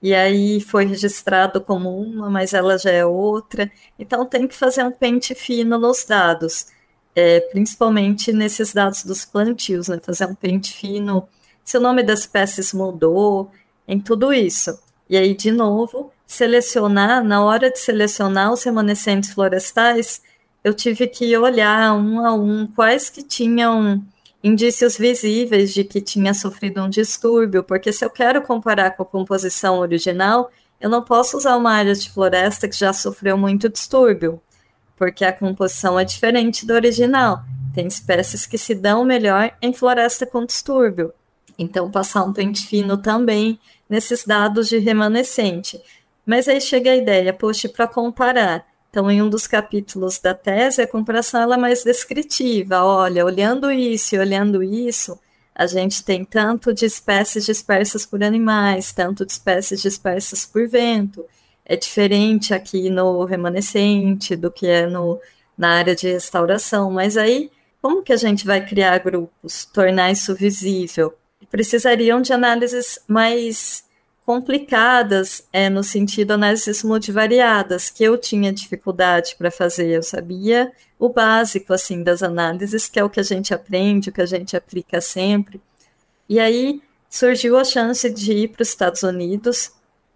E 0.04 0.14
aí 0.14 0.60
foi 0.60 0.86
registrado 0.86 1.62
como 1.62 1.98
uma, 1.98 2.30
mas 2.30 2.54
ela 2.54 2.78
já 2.78 2.92
é 2.92 3.06
outra. 3.06 3.72
Então, 3.98 4.26
tem 4.26 4.48
que 4.50 4.56
fazer 4.56 4.84
um 4.84 4.92
pente 4.92 5.34
fino 5.34 5.80
nos 5.80 6.04
dados, 6.04 6.68
é, 7.16 7.40
principalmente 7.40 8.34
nesses 8.34 8.74
dados 8.74 9.06
dos 9.06 9.24
plantios, 9.24 9.88
né? 9.88 10.00
fazer 10.04 10.26
um 10.26 10.36
pente 10.36 10.74
fino 10.74 11.28
se 11.64 11.78
o 11.78 11.82
nome 11.82 12.04
das 12.04 12.22
espécies 12.22 12.74
mudou, 12.74 13.50
em 13.88 13.98
tudo 14.00 14.34
isso. 14.34 14.78
E 15.10 15.16
aí, 15.16 15.34
de 15.34 15.52
novo, 15.52 16.12
selecionar, 16.28 17.24
na 17.24 17.42
hora 17.44 17.72
de 17.72 17.80
selecionar 17.80 18.52
os 18.52 18.64
remanescentes 18.64 19.32
florestais, 19.34 20.22
eu 20.64 20.74
tive 20.74 21.08
que 21.08 21.38
olhar 21.38 21.94
um 21.94 22.26
a 22.26 22.34
um 22.34 22.68
quais 22.68 23.10
que 23.10 23.24
tinham 23.24 24.04
indícios 24.44 24.98
visíveis 24.98 25.74
de 25.74 25.84
que 25.84 26.02
tinha 26.02 26.34
sofrido 26.34 26.82
um 26.84 26.90
distúrbio, 26.90 27.64
porque 27.64 27.94
se 27.94 28.04
eu 28.04 28.10
quero 28.10 28.42
comparar 28.42 28.92
com 28.92 29.04
a 29.04 29.06
composição 29.06 29.80
original, 29.80 30.52
eu 30.82 30.90
não 30.90 31.02
posso 31.02 31.38
usar 31.38 31.56
uma 31.56 31.72
área 31.72 31.96
de 31.96 32.10
floresta 32.10 32.68
que 32.68 32.78
já 32.78 32.92
sofreu 32.92 33.38
muito 33.38 33.70
distúrbio, 33.70 34.42
porque 34.98 35.24
a 35.24 35.32
composição 35.32 35.98
é 35.98 36.04
diferente 36.04 36.66
do 36.66 36.74
original. 36.74 37.42
Tem 37.74 37.88
espécies 37.88 38.46
que 38.46 38.58
se 38.58 38.76
dão 38.76 39.06
melhor 39.06 39.56
em 39.62 39.72
floresta 39.74 40.26
com 40.26 40.46
distúrbio. 40.46 41.14
Então, 41.58 41.90
passar 41.90 42.24
um 42.24 42.34
pente 42.34 42.68
fino 42.68 42.98
também 42.98 43.58
nesses 43.90 44.26
dados 44.26 44.68
de 44.68 44.78
remanescente. 44.78 45.82
Mas 46.26 46.48
aí 46.48 46.60
chega 46.60 46.92
a 46.92 46.96
ideia, 46.96 47.34
poxa, 47.34 47.70
para 47.70 47.88
comparar. 47.88 48.66
Então, 48.94 49.10
em 49.10 49.24
um 49.24 49.28
dos 49.28 49.48
capítulos 49.48 50.20
da 50.20 50.36
tese, 50.36 50.80
a 50.80 50.88
comparação 50.88 51.42
ela 51.42 51.56
é 51.56 51.58
mais 51.58 51.84
descritiva. 51.84 52.84
Olha, 52.84 53.26
olhando 53.26 53.72
isso 53.72 54.14
e 54.14 54.20
olhando 54.20 54.62
isso, 54.62 55.20
a 55.56 55.66
gente 55.66 56.04
tem 56.04 56.24
tanto 56.24 56.72
de 56.72 56.86
espécies 56.86 57.44
dispersas 57.44 58.06
por 58.06 58.24
animais, 58.24 58.92
tanto 58.92 59.26
de 59.26 59.32
espécies 59.32 59.82
dispersas 59.82 60.46
por 60.46 60.68
vento. 60.68 61.26
É 61.66 61.76
diferente 61.76 62.54
aqui 62.54 62.92
no 62.92 63.26
remanescente 63.26 64.36
do 64.36 64.52
que 64.52 64.68
é 64.68 64.86
no, 64.86 65.20
na 65.58 65.72
área 65.72 65.96
de 65.96 66.12
restauração. 66.12 66.92
Mas 66.92 67.18
aí, 67.18 67.50
como 67.82 68.04
que 68.04 68.14
a 68.14 68.18
gente 68.18 68.46
vai 68.46 68.64
criar 68.64 69.00
grupos, 69.00 69.66
tornar 69.66 70.12
isso 70.12 70.36
visível? 70.36 71.18
precisariam 71.50 72.22
de 72.22 72.32
análises 72.32 73.00
mais 73.08 73.86
complicadas, 74.26 75.48
é, 75.52 75.70
no 75.70 75.84
sentido 75.84 76.32
análises 76.32 76.84
multivariadas, 76.84 77.90
que 77.90 78.04
eu 78.04 78.18
tinha 78.18 78.54
dificuldade 78.54 79.36
para 79.38 79.52
fazer. 79.52 79.90
Eu 79.90 80.04
sabia 80.04 80.72
o 80.98 81.10
básico 81.10 81.74
assim 81.74 82.04
das 82.04 82.24
análises, 82.24 82.88
que 82.88 83.00
é 83.00 83.04
o 83.04 83.10
que 83.10 83.20
a 83.20 83.24
gente 83.24 83.54
aprende, 83.54 84.10
o 84.10 84.14
que 84.14 84.22
a 84.22 84.26
gente 84.26 84.56
aplica 84.56 85.02
sempre. 85.02 85.62
E 86.30 86.40
aí 86.40 86.82
surgiu 87.10 87.58
a 87.58 87.64
chance 87.64 88.10
de 88.10 88.32
ir 88.32 88.48
para 88.50 88.64
os 88.64 88.70
Estados 88.70 89.04
Unidos 89.04 89.72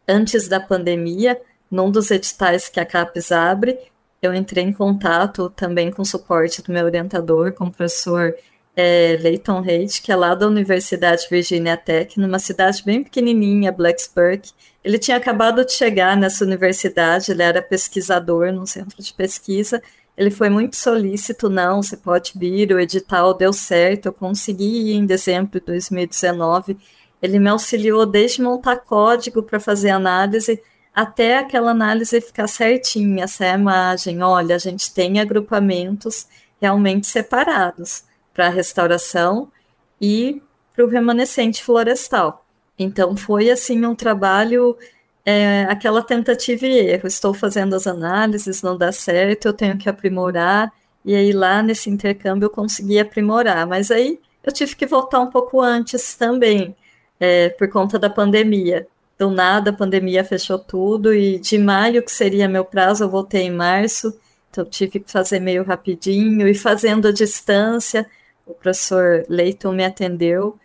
antes 0.07 0.47
da 0.47 0.59
pandemia, 0.59 1.39
num 1.69 1.91
dos 1.91 2.09
editais 2.09 2.69
que 2.69 2.79
a 2.79 2.85
CAPES 2.85 3.31
abre. 3.33 3.77
Eu 4.21 4.33
entrei 4.33 4.63
em 4.63 4.71
contato 4.71 5.49
também 5.49 5.91
com 5.91 6.01
o 6.01 6.05
suporte 6.05 6.61
do 6.61 6.71
meu 6.71 6.85
orientador, 6.85 7.51
com 7.51 7.65
o 7.65 7.71
professor 7.71 8.33
é, 8.79 9.17
Leighton 9.19 9.57
Haight, 9.57 10.03
que 10.03 10.11
é 10.11 10.15
lá 10.15 10.35
da 10.35 10.45
Universidade 10.45 11.25
Virginia 11.31 11.75
Tech, 11.75 12.19
numa 12.19 12.37
cidade 12.37 12.83
bem 12.85 13.03
pequenininha, 13.03 13.71
Blacksburg. 13.71 14.51
Ele 14.83 14.99
tinha 14.99 15.17
acabado 15.17 15.65
de 15.65 15.73
chegar 15.73 16.15
nessa 16.15 16.45
universidade, 16.45 17.31
ele 17.31 17.41
era 17.41 17.59
pesquisador 17.59 18.53
num 18.53 18.67
centro 18.67 19.01
de 19.01 19.11
pesquisa. 19.11 19.81
Ele 20.15 20.29
foi 20.29 20.49
muito 20.49 20.75
solícito, 20.75 21.49
não, 21.49 21.81
você 21.81 21.97
pode 21.97 22.33
vir, 22.35 22.71
o 22.71 22.79
edital 22.79 23.33
deu 23.33 23.51
certo, 23.51 24.05
eu 24.05 24.13
consegui 24.13 24.91
ir 24.91 24.93
em 24.93 25.07
dezembro 25.07 25.59
de 25.59 25.65
2019. 25.65 26.77
Ele 27.19 27.39
me 27.39 27.49
auxiliou 27.49 28.05
desde 28.05 28.43
montar 28.43 28.77
código 28.77 29.41
para 29.41 29.59
fazer 29.59 29.89
análise 29.89 30.61
até 30.93 31.39
aquela 31.39 31.71
análise 31.71 32.21
ficar 32.21 32.47
certinha, 32.47 33.23
essa 33.23 33.47
imagem. 33.47 34.21
Olha, 34.21 34.55
a 34.55 34.59
gente 34.59 34.93
tem 34.93 35.19
agrupamentos 35.19 36.27
realmente 36.61 37.07
separados 37.07 38.06
para 38.37 38.45
a 38.45 38.51
restauração 38.51 39.51
e 39.99 40.43
para 40.75 40.85
o 40.85 40.87
remanescente 40.87 41.63
florestal. 41.63 42.45
Então 42.77 43.17
foi 43.17 43.49
assim 43.49 43.83
um 43.83 43.95
trabalho, 43.95 44.77
é, 45.25 45.63
aquela 45.63 46.03
tentativa 46.03 46.67
e 46.67 46.77
erro. 46.77 47.07
Estou 47.07 47.33
fazendo 47.33 47.75
as 47.75 47.87
análises, 47.87 48.61
não 48.61 48.77
dá 48.77 48.91
certo, 48.91 49.47
eu 49.47 49.53
tenho 49.53 49.75
que 49.75 49.89
aprimorar. 49.89 50.71
E 51.03 51.15
aí 51.15 51.31
lá 51.31 51.63
nesse 51.63 51.89
intercâmbio 51.89 52.45
eu 52.45 52.49
consegui 52.51 52.99
aprimorar, 52.99 53.65
mas 53.65 53.89
aí 53.89 54.19
eu 54.43 54.53
tive 54.53 54.75
que 54.75 54.85
voltar 54.85 55.19
um 55.19 55.31
pouco 55.31 55.59
antes 55.59 56.13
também, 56.13 56.75
é, 57.19 57.49
por 57.49 57.67
conta 57.69 57.97
da 57.97 58.09
pandemia. 58.09 58.87
Do 59.17 59.31
nada 59.31 59.71
a 59.71 59.73
pandemia 59.73 60.23
fechou 60.23 60.59
tudo 60.59 61.11
e 61.11 61.39
de 61.39 61.57
maio, 61.57 62.03
que 62.03 62.11
seria 62.11 62.47
meu 62.47 62.63
prazo, 62.63 63.03
eu 63.03 63.09
voltei 63.09 63.43
em 63.43 63.51
março, 63.51 64.15
então 64.51 64.63
tive 64.63 64.99
que 64.99 65.11
fazer 65.11 65.39
meio 65.39 65.63
rapidinho 65.63 66.47
e 66.47 66.53
fazendo 66.53 67.07
a 67.07 67.11
distância 67.11 68.07
o 68.47 68.53
professor 68.53 69.25
Leighton 69.29 69.73
me 69.73 69.83
atendeu 69.83 70.57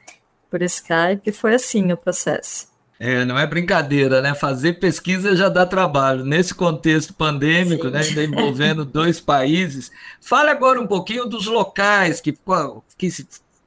por 0.51 0.63
Skype 0.63 1.23
e 1.27 1.33
foi 1.33 1.55
assim 1.55 1.93
o 1.93 1.97
processo. 1.97 2.71
É, 3.05 3.25
não 3.25 3.37
é 3.37 3.45
brincadeira, 3.45 4.23
né? 4.23 4.33
Fazer 4.33 4.75
pesquisa 4.75 5.35
já 5.35 5.49
dá 5.49 5.67
trabalho. 5.67 6.25
Nesse 6.25 6.55
contexto 6.55 7.13
pandêmico, 7.13 7.89
né, 7.89 8.01
ainda 8.01 8.23
envolvendo 8.23 8.85
dois 8.87 9.19
países. 9.19 9.91
Fale 10.21 10.51
agora 10.51 10.81
um 10.81 10.87
pouquinho 10.87 11.27
dos 11.27 11.47
locais, 11.47 12.21
que, 12.21 12.33
que 12.97 13.09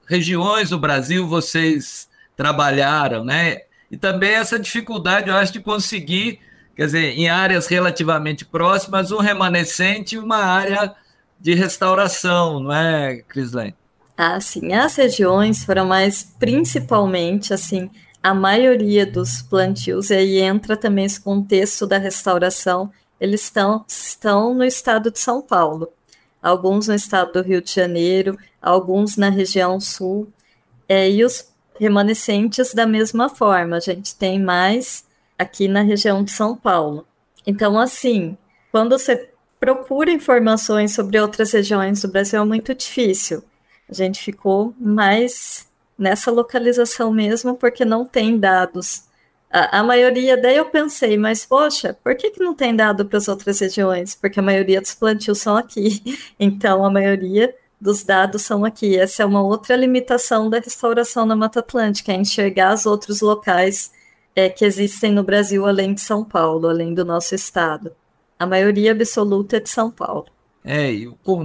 regiões 0.08 0.70
do 0.70 0.80
Brasil 0.80 1.28
vocês 1.28 2.08
trabalharam, 2.38 3.26
né? 3.26 3.64
E 3.92 3.98
também 3.98 4.32
essa 4.32 4.58
dificuldade, 4.58 5.30
eu 5.30 5.36
acho, 5.36 5.52
de 5.52 5.60
conseguir, 5.60 6.40
quer 6.74 6.86
dizer, 6.86 7.18
em 7.18 7.28
áreas 7.28 7.68
relativamente 7.68 8.46
próximas, 8.46 9.12
um 9.12 9.20
remanescente 9.20 10.16
e 10.16 10.18
uma 10.18 10.38
área 10.38 10.96
de 11.40 11.54
restauração, 11.54 12.62
não 12.62 12.74
é, 12.74 13.18
Crislane? 13.28 13.76
Assim, 14.18 14.74
as 14.74 14.96
regiões 14.96 15.64
foram 15.66 15.86
mais 15.86 16.24
principalmente 16.40 17.54
assim 17.54 17.90
a 18.26 18.34
maioria 18.34 19.06
dos 19.06 19.44
plantios, 19.44 20.10
e 20.10 20.16
aí 20.16 20.40
entra 20.40 20.76
também 20.76 21.06
esse 21.06 21.22
contexto 21.22 21.86
da 21.86 22.00
restauração, 22.00 22.92
eles 23.22 23.44
estão, 23.44 23.86
estão 23.88 24.52
no 24.52 24.64
estado 24.64 25.12
de 25.12 25.20
São 25.20 25.44
Paulo. 25.44 25.90
Alguns 26.42 26.88
no 26.88 26.96
estado 26.96 27.34
do 27.34 27.48
Rio 27.48 27.62
de 27.62 27.72
Janeiro, 27.72 28.36
alguns 28.60 29.16
na 29.16 29.30
região 29.30 29.80
sul, 29.80 30.28
é, 30.90 31.08
e 31.08 31.24
os 31.24 31.54
remanescentes 31.80 32.74
da 32.74 32.88
mesma 32.88 33.30
forma. 33.30 33.78
A 33.78 33.80
gente 33.80 34.16
tem 34.16 34.42
mais 34.42 35.06
aqui 35.38 35.68
na 35.68 35.82
região 35.82 36.24
de 36.24 36.32
São 36.32 36.56
Paulo. 36.56 37.06
Então, 37.46 37.80
assim, 37.80 38.36
quando 38.72 38.98
você 38.98 39.30
procura 39.60 40.12
informações 40.12 40.96
sobre 40.96 41.20
outras 41.20 41.52
regiões 41.52 42.02
do 42.02 42.08
Brasil, 42.08 42.42
é 42.42 42.46
muito 42.46 42.74
difícil. 42.74 43.44
A 43.90 43.94
gente 43.94 44.22
ficou 44.22 44.74
mais 44.80 45.68
nessa 45.98 46.32
localização 46.32 47.12
mesmo, 47.12 47.56
porque 47.56 47.86
não 47.86 48.06
tem 48.06 48.38
dados. 48.38 49.04
A, 49.50 49.80
a 49.80 49.84
maioria, 49.84 50.36
daí 50.36 50.58
eu 50.58 50.66
pensei, 50.66 51.18
mas 51.18 51.46
poxa, 51.46 51.98
por 52.04 52.16
que, 52.16 52.32
que 52.32 52.44
não 52.44 52.54
tem 52.54 52.76
dado 52.76 53.06
para 53.06 53.18
as 53.18 53.28
outras 53.28 53.60
regiões? 53.60 54.16
Porque 54.16 54.40
a 54.40 54.44
maioria 54.44 54.82
dos 54.82 54.94
plantios 54.94 55.40
são 55.40 55.56
aqui. 55.56 56.04
Então, 56.40 56.84
a 56.84 56.90
maioria 56.90 57.56
dos 57.80 58.04
dados 58.04 58.42
são 58.42 58.66
aqui. 58.66 58.98
Essa 58.98 59.24
é 59.24 59.26
uma 59.26 59.42
outra 59.42 59.76
limitação 59.76 60.50
da 60.50 60.60
restauração 60.60 61.26
na 61.26 61.36
Mata 61.36 61.60
Atlântica, 61.60 62.12
é 62.12 62.16
enxergar 62.16 62.74
os 62.74 62.86
outros 62.86 63.22
locais 63.22 63.92
é, 64.36 64.50
que 64.50 64.66
existem 64.66 65.12
no 65.12 65.24
Brasil, 65.24 65.66
além 65.66 65.94
de 65.94 66.02
São 66.02 66.24
Paulo, 66.24 66.68
além 66.68 66.94
do 66.94 67.06
nosso 67.06 67.34
estado. 67.34 67.96
A 68.38 68.46
maioria 68.46 68.92
absoluta 68.92 69.58
é 69.58 69.60
de 69.62 69.70
São 69.70 69.90
Paulo. 69.90 70.26
É, 70.66 70.92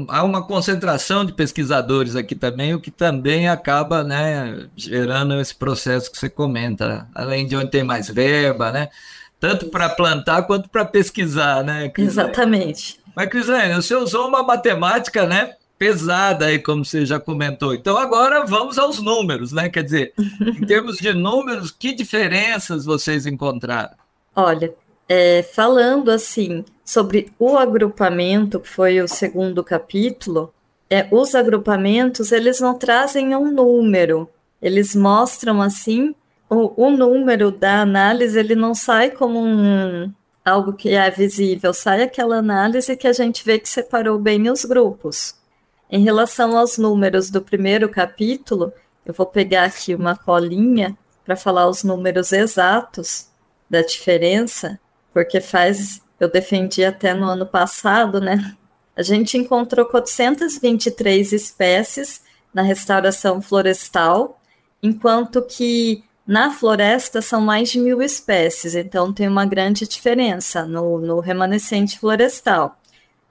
há 0.09 0.25
uma 0.25 0.47
concentração 0.47 1.27
de 1.27 1.35
pesquisadores 1.35 2.17
aqui 2.17 2.35
também, 2.35 2.75
o 2.75 2.81
que 2.81 2.91
também 2.91 3.49
acaba 3.49 4.03
né, 4.03 4.67
gerando 4.75 5.39
esse 5.39 5.55
processo 5.55 6.11
que 6.11 6.17
você 6.17 6.31
comenta, 6.31 7.07
além 7.15 7.47
de 7.47 7.55
onde 7.55 7.71
tem 7.71 7.85
mais 7.85 8.09
verba, 8.09 8.73
né? 8.73 8.89
Tanto 9.39 9.67
para 9.67 9.91
plantar 9.91 10.43
quanto 10.45 10.71
para 10.71 10.87
pesquisar, 10.87 11.62
né? 11.62 11.93
Exatamente. 11.99 12.99
Mas, 13.15 13.29
Crislane, 13.29 13.75
você 13.75 13.95
usou 13.95 14.27
uma 14.27 14.43
matemática, 14.43 15.27
né? 15.27 15.55
pesada 15.81 16.45
aí, 16.45 16.59
como 16.59 16.85
você 16.85 17.07
já 17.07 17.19
comentou. 17.19 17.73
Então 17.73 17.97
agora 17.97 18.45
vamos 18.45 18.79
aos 18.79 19.00
números, 19.00 19.50
né? 19.50 19.71
Quer 19.71 19.83
dizer, 19.83 20.12
em 20.19 20.61
termos 20.67 20.99
de 20.99 21.11
números, 21.15 21.71
que 21.71 21.95
diferenças 21.95 22.85
vocês 22.85 23.25
encontraram? 23.25 23.95
Olha, 24.37 24.75
é, 25.12 25.43
falando 25.43 26.09
assim 26.09 26.64
sobre 26.85 27.33
o 27.37 27.59
agrupamento, 27.59 28.61
que 28.61 28.69
foi 28.69 29.00
o 29.00 29.09
segundo 29.09 29.64
capítulo, 29.64 30.55
é, 30.88 31.09
os 31.11 31.35
agrupamentos 31.35 32.31
eles 32.31 32.61
não 32.61 32.79
trazem 32.79 33.35
um 33.35 33.50
número, 33.50 34.31
eles 34.62 34.95
mostram 34.95 35.61
assim 35.61 36.14
o, 36.49 36.87
o 36.87 36.90
número 36.90 37.50
da 37.50 37.81
análise, 37.81 38.38
ele 38.38 38.55
não 38.55 38.73
sai 38.73 39.11
como 39.11 39.40
um, 39.40 40.12
algo 40.45 40.75
que 40.75 40.90
é 40.90 41.11
visível, 41.11 41.75
sai 41.75 42.02
aquela 42.05 42.37
análise 42.37 42.97
que 42.97 43.09
a 43.09 43.12
gente 43.12 43.45
vê 43.45 43.59
que 43.59 43.69
separou 43.69 44.17
bem 44.17 44.49
os 44.49 44.64
grupos. 44.64 45.35
Em 45.90 46.05
relação 46.05 46.57
aos 46.57 46.79
números 46.79 47.31
do 47.31 47.43
primeiro 47.43 47.88
capítulo, 47.88 48.73
eu 49.05 49.12
vou 49.12 49.26
pegar 49.26 49.64
aqui 49.64 49.93
uma 49.93 50.17
colinha 50.17 50.97
para 51.25 51.35
falar 51.35 51.67
os 51.67 51.83
números 51.83 52.33
exatos 52.33 53.26
da 53.69 53.83
diferença, 53.83 54.79
porque 55.12 55.40
faz, 55.40 56.00
eu 56.19 56.31
defendi 56.31 56.85
até 56.85 57.14
no 57.14 57.26
ano 57.26 57.47
passado, 57.47 58.21
né? 58.21 58.57
A 58.97 59.02
gente 59.02 59.37
encontrou 59.38 59.87
423 59.87 61.33
espécies 61.33 62.23
na 62.52 62.62
restauração 62.62 63.40
florestal, 63.40 64.40
enquanto 64.83 65.43
que 65.43 66.05
na 66.26 66.50
floresta 66.50 67.21
são 67.23 67.40
mais 67.40 67.71
de 67.71 67.81
mil 67.81 68.02
espécies, 68.02 68.75
então 68.75 69.12
tem 69.12 69.26
uma 69.26 69.47
grande 69.47 69.87
diferença 69.87 70.64
no, 70.64 70.99
no 70.99 71.21
remanescente 71.21 71.99
florestal. 71.99 72.79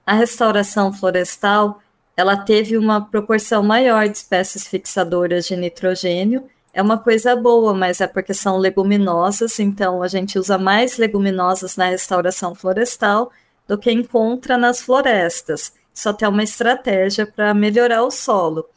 A 0.04 0.14
restauração 0.14 0.92
florestal 0.92 1.80
ela 2.20 2.36
teve 2.36 2.76
uma 2.76 3.00
proporção 3.00 3.62
maior 3.62 4.06
de 4.06 4.18
espécies 4.18 4.68
fixadoras 4.68 5.46
de 5.46 5.56
nitrogênio. 5.56 6.44
É 6.72 6.80
uma 6.80 6.98
coisa 6.98 7.34
boa, 7.34 7.74
mas 7.74 8.00
é 8.00 8.06
porque 8.06 8.32
são 8.32 8.56
leguminosas, 8.56 9.58
então 9.58 10.02
a 10.02 10.08
gente 10.08 10.38
usa 10.38 10.56
mais 10.56 10.96
leguminosas 10.96 11.76
na 11.76 11.86
restauração 11.86 12.54
florestal 12.54 13.32
do 13.66 13.76
que 13.76 13.90
encontra 13.90 14.56
nas 14.56 14.80
florestas. 14.80 15.72
Só 15.92 16.12
tem 16.12 16.28
uma 16.28 16.44
estratégia 16.44 17.26
para 17.26 17.52
melhorar 17.52 18.02
o 18.04 18.10
solo. 18.10 18.68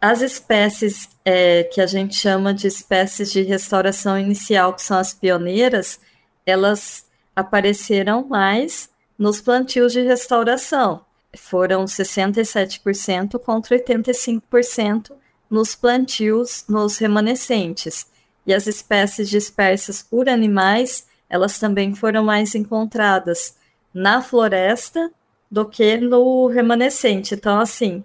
As 0.00 0.20
espécies 0.20 1.08
é, 1.24 1.64
que 1.64 1.80
a 1.80 1.86
gente 1.86 2.14
chama 2.16 2.52
de 2.52 2.66
espécies 2.66 3.30
de 3.30 3.42
restauração 3.42 4.18
inicial, 4.18 4.74
que 4.74 4.82
são 4.82 4.98
as 4.98 5.12
pioneiras, 5.14 6.00
elas 6.44 7.06
apareceram 7.36 8.26
mais 8.26 8.90
nos 9.18 9.40
plantios 9.40 9.92
de 9.92 10.00
restauração 10.00 11.04
foram 11.36 11.84
67% 11.84 13.38
contra 13.38 13.78
85% 13.78 15.12
nos 15.52 15.74
plantios, 15.74 16.64
nos 16.66 16.96
remanescentes. 16.96 18.06
E 18.46 18.54
as 18.54 18.66
espécies 18.66 19.28
dispersas 19.28 20.02
por 20.02 20.26
animais, 20.26 21.06
elas 21.28 21.58
também 21.58 21.94
foram 21.94 22.24
mais 22.24 22.54
encontradas 22.54 23.54
na 23.92 24.22
floresta 24.22 25.12
do 25.50 25.66
que 25.66 25.98
no 25.98 26.46
remanescente. 26.46 27.34
Então, 27.34 27.60
assim, 27.60 28.02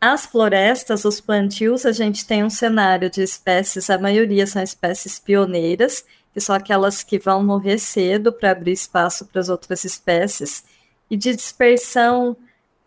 as 0.00 0.26
florestas, 0.26 1.04
os 1.04 1.20
plantios, 1.20 1.86
a 1.86 1.92
gente 1.92 2.26
tem 2.26 2.42
um 2.42 2.50
cenário 2.50 3.08
de 3.08 3.22
espécies, 3.22 3.88
a 3.88 3.96
maioria 3.96 4.46
são 4.46 4.60
espécies 4.60 5.20
pioneiras, 5.20 6.04
que 6.34 6.40
são 6.40 6.54
aquelas 6.54 7.04
que 7.04 7.18
vão 7.18 7.44
morrer 7.44 7.78
cedo 7.78 8.32
para 8.32 8.50
abrir 8.50 8.72
espaço 8.72 9.24
para 9.26 9.40
as 9.40 9.48
outras 9.48 9.84
espécies, 9.84 10.64
e 11.08 11.16
de 11.16 11.34
dispersão 11.34 12.36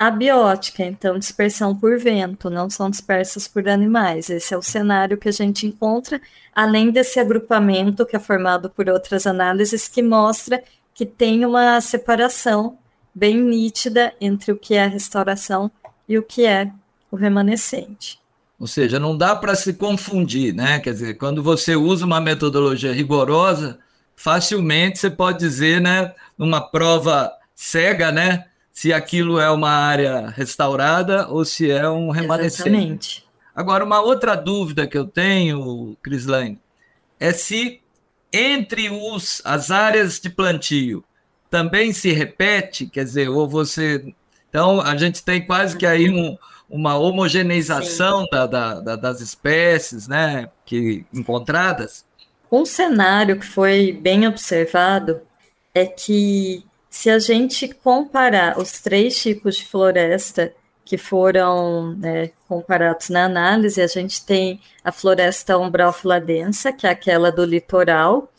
abiótica, 0.02 0.84
então 0.84 1.20
dispersão 1.20 1.76
por 1.76 2.00
vento, 2.00 2.50
não 2.50 2.72
são 2.72 2.90
dispersas 2.90 3.48
por 3.48 3.70
animais. 3.70 4.32
Esse 4.32 4.52
é 4.52 4.58
o 4.58 4.62
cenário 4.62 5.16
que 5.16 5.30
a 5.30 5.32
gente 5.32 5.68
encontra, 5.68 6.20
além 6.56 6.90
desse 6.90 7.20
agrupamento 7.20 8.04
que 8.04 8.16
é 8.16 8.20
formado 8.20 8.68
por 8.68 8.90
outras 8.90 9.28
análises 9.28 9.88
que 9.88 10.02
mostra 10.02 10.64
que 10.96 11.06
tem 11.06 11.46
uma 11.46 11.80
separação 11.80 12.80
bem 13.14 13.40
nítida 13.40 14.12
entre 14.20 14.52
o 14.52 14.58
que 14.58 14.74
é 14.74 14.86
a 14.86 14.88
restauração 14.88 15.70
e 16.10 16.18
o 16.18 16.24
que 16.24 16.48
é 16.48 16.72
o 17.12 17.16
remanescente. 17.16 18.20
Ou 18.60 18.66
seja, 18.66 18.98
não 18.98 19.16
dá 19.16 19.36
para 19.36 19.54
se 19.54 19.72
confundir, 19.74 20.52
né? 20.52 20.80
Quer 20.80 20.94
dizer, 20.94 21.14
quando 21.14 21.44
você 21.44 21.76
usa 21.76 22.08
uma 22.08 22.20
metodologia 22.20 22.92
rigorosa, 22.92 23.78
facilmente 24.16 24.98
você 24.98 25.12
pode 25.12 25.38
dizer, 25.38 25.80
né, 25.80 26.12
numa 26.36 26.60
prova 26.60 27.32
cega, 27.54 28.12
né, 28.12 28.46
se 28.72 28.94
aquilo 28.94 29.40
é 29.40 29.50
uma 29.50 29.70
área 29.70 30.30
restaurada 30.30 31.28
ou 31.28 31.44
se 31.46 31.70
é 31.70 31.88
um 31.90 32.10
remanescente. 32.10 32.70
Exatamente. 32.70 33.26
Agora, 33.56 33.84
uma 33.84 34.02
outra 34.02 34.36
dúvida 34.36 34.88
que 34.88 34.98
eu 34.98 35.06
tenho, 35.06 35.96
Crislaine, 36.02 36.60
é 37.20 37.32
se 37.34 37.82
entre 38.32 38.90
os, 38.90 39.42
as 39.44 39.72
áreas 39.72 40.20
de 40.20 40.30
plantio 40.30 41.04
também 41.50 41.92
se 41.92 42.14
repete, 42.14 42.88
quer 42.88 43.04
dizer, 43.04 43.30
ou 43.30 43.48
você. 43.48 44.14
Então, 44.50 44.80
a 44.80 44.96
gente 44.96 45.22
tem 45.24 45.46
quase 45.46 45.78
que 45.78 45.86
aí 45.86 46.10
um, 46.10 46.38
uma 46.70 46.98
homogeneização 46.98 48.26
da, 48.32 48.48
da, 48.48 48.80
da, 48.80 48.96
das 48.96 49.20
espécies 49.20 50.08
né, 50.08 50.50
que, 50.66 51.06
encontradas. 51.14 52.06
Um 52.50 52.66
cenário 52.66 53.38
que 53.38 53.46
foi 53.46 53.92
bem 53.92 54.26
observado 54.26 55.22
é 55.74 55.86
que 55.86 56.66
se 56.92 57.10
a 57.10 57.18
gente 57.18 57.70
comparar 57.70 58.60
os 58.60 58.82
três 58.82 59.18
tipos 59.20 59.56
de 59.56 59.66
floresta 59.66 60.54
que 60.84 60.98
foram 60.98 61.96
né, 61.96 62.32
comparados 62.50 63.08
na 63.10 63.24
análise, 63.24 63.82
a 63.82 63.88
gente 63.88 64.26
tem 64.26 64.60
a 64.84 64.92
floresta 64.92 65.58
umbrófila 65.58 66.20
densa, 66.20 66.74
que 66.74 66.86
é 66.86 66.90
aquela 66.90 67.32
do 67.32 67.46
litoral, 67.46 68.30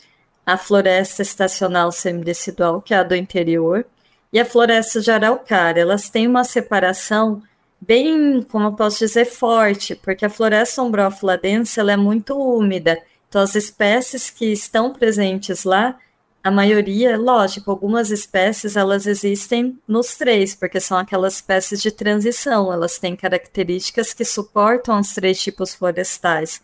a 0.45 0.59
floresta 0.59 1.23
estacional 1.23 1.91
semidecidual, 1.91 2.83
que 2.83 2.93
é 2.93 2.99
a 2.99 3.03
do 3.03 3.17
interior, 3.17 3.87
e 4.31 4.39
a 4.39 4.45
floresta 4.45 5.01
de 5.01 5.11
araucária. 5.11 5.81
Elas 5.81 6.11
têm 6.11 6.29
uma 6.29 6.45
separação 6.45 7.43
bem, 7.81 8.43
como 8.43 8.67
eu 8.67 8.73
posso 8.75 8.99
dizer, 8.99 9.25
forte, 9.25 9.97
porque 9.97 10.27
a 10.27 10.31
floresta 10.31 10.83
umbrófila 10.83 11.39
densa 11.39 11.81
ela 11.81 11.93
é 11.93 11.97
muito 11.97 12.37
úmida. 12.39 13.01
Então, 13.31 13.41
as 13.41 13.55
espécies 13.55 14.29
que 14.29 14.53
estão 14.53 14.93
presentes 14.93 15.65
lá 15.65 15.99
a 16.45 16.51
maioria, 16.51 17.17
lógico, 17.17 17.71
algumas 17.71 18.11
espécies 18.11 18.77
elas 18.77 19.07
existem 19.07 19.79
nos 19.87 20.17
três, 20.17 20.57
porque 20.57 20.81
são 20.81 20.99
aquelas 20.99 21.37
espécies 21.37 21.81
de 21.81 21.93
transição, 21.93 22.73
elas 22.73 22.99
têm 22.99 23.15
características 23.15 24.13
que 24.13 24.25
suportam 24.25 24.99
os 24.99 25.15
três 25.15 25.41
tipos 25.41 25.73
florestais. 25.73 26.61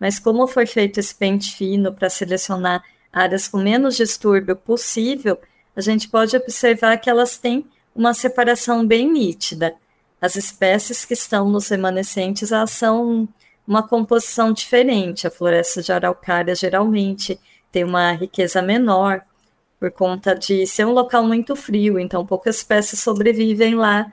Mas 0.00 0.18
como 0.18 0.48
foi 0.48 0.66
feito 0.66 0.98
esse 0.98 1.14
pente 1.14 1.54
fino 1.54 1.92
para 1.92 2.10
selecionar 2.10 2.82
áreas 3.12 3.46
com 3.46 3.58
menos 3.58 3.96
distúrbio 3.96 4.56
possível, 4.56 5.38
a 5.76 5.80
gente 5.80 6.08
pode 6.08 6.36
observar 6.36 6.96
que 6.96 7.08
elas 7.08 7.38
têm 7.38 7.64
uma 7.94 8.12
separação 8.14 8.84
bem 8.84 9.08
nítida. 9.10 9.74
As 10.20 10.34
espécies 10.34 11.04
que 11.04 11.14
estão 11.14 11.48
nos 11.48 11.68
remanescentes 11.68 12.50
são 12.68 13.28
uma 13.66 13.86
composição 13.86 14.52
diferente. 14.52 15.26
A 15.26 15.30
floresta 15.30 15.80
de 15.82 15.92
araucária 15.92 16.54
geralmente 16.54 17.38
tem 17.70 17.84
uma 17.84 18.12
riqueza 18.12 18.60
menor 18.60 19.22
por 19.78 19.90
conta 19.90 20.34
de 20.34 20.66
ser 20.66 20.84
um 20.84 20.92
local 20.92 21.24
muito 21.24 21.56
frio, 21.56 21.98
então 21.98 22.26
poucas 22.26 22.56
espécies 22.56 23.00
sobrevivem 23.00 23.74
lá, 23.74 24.12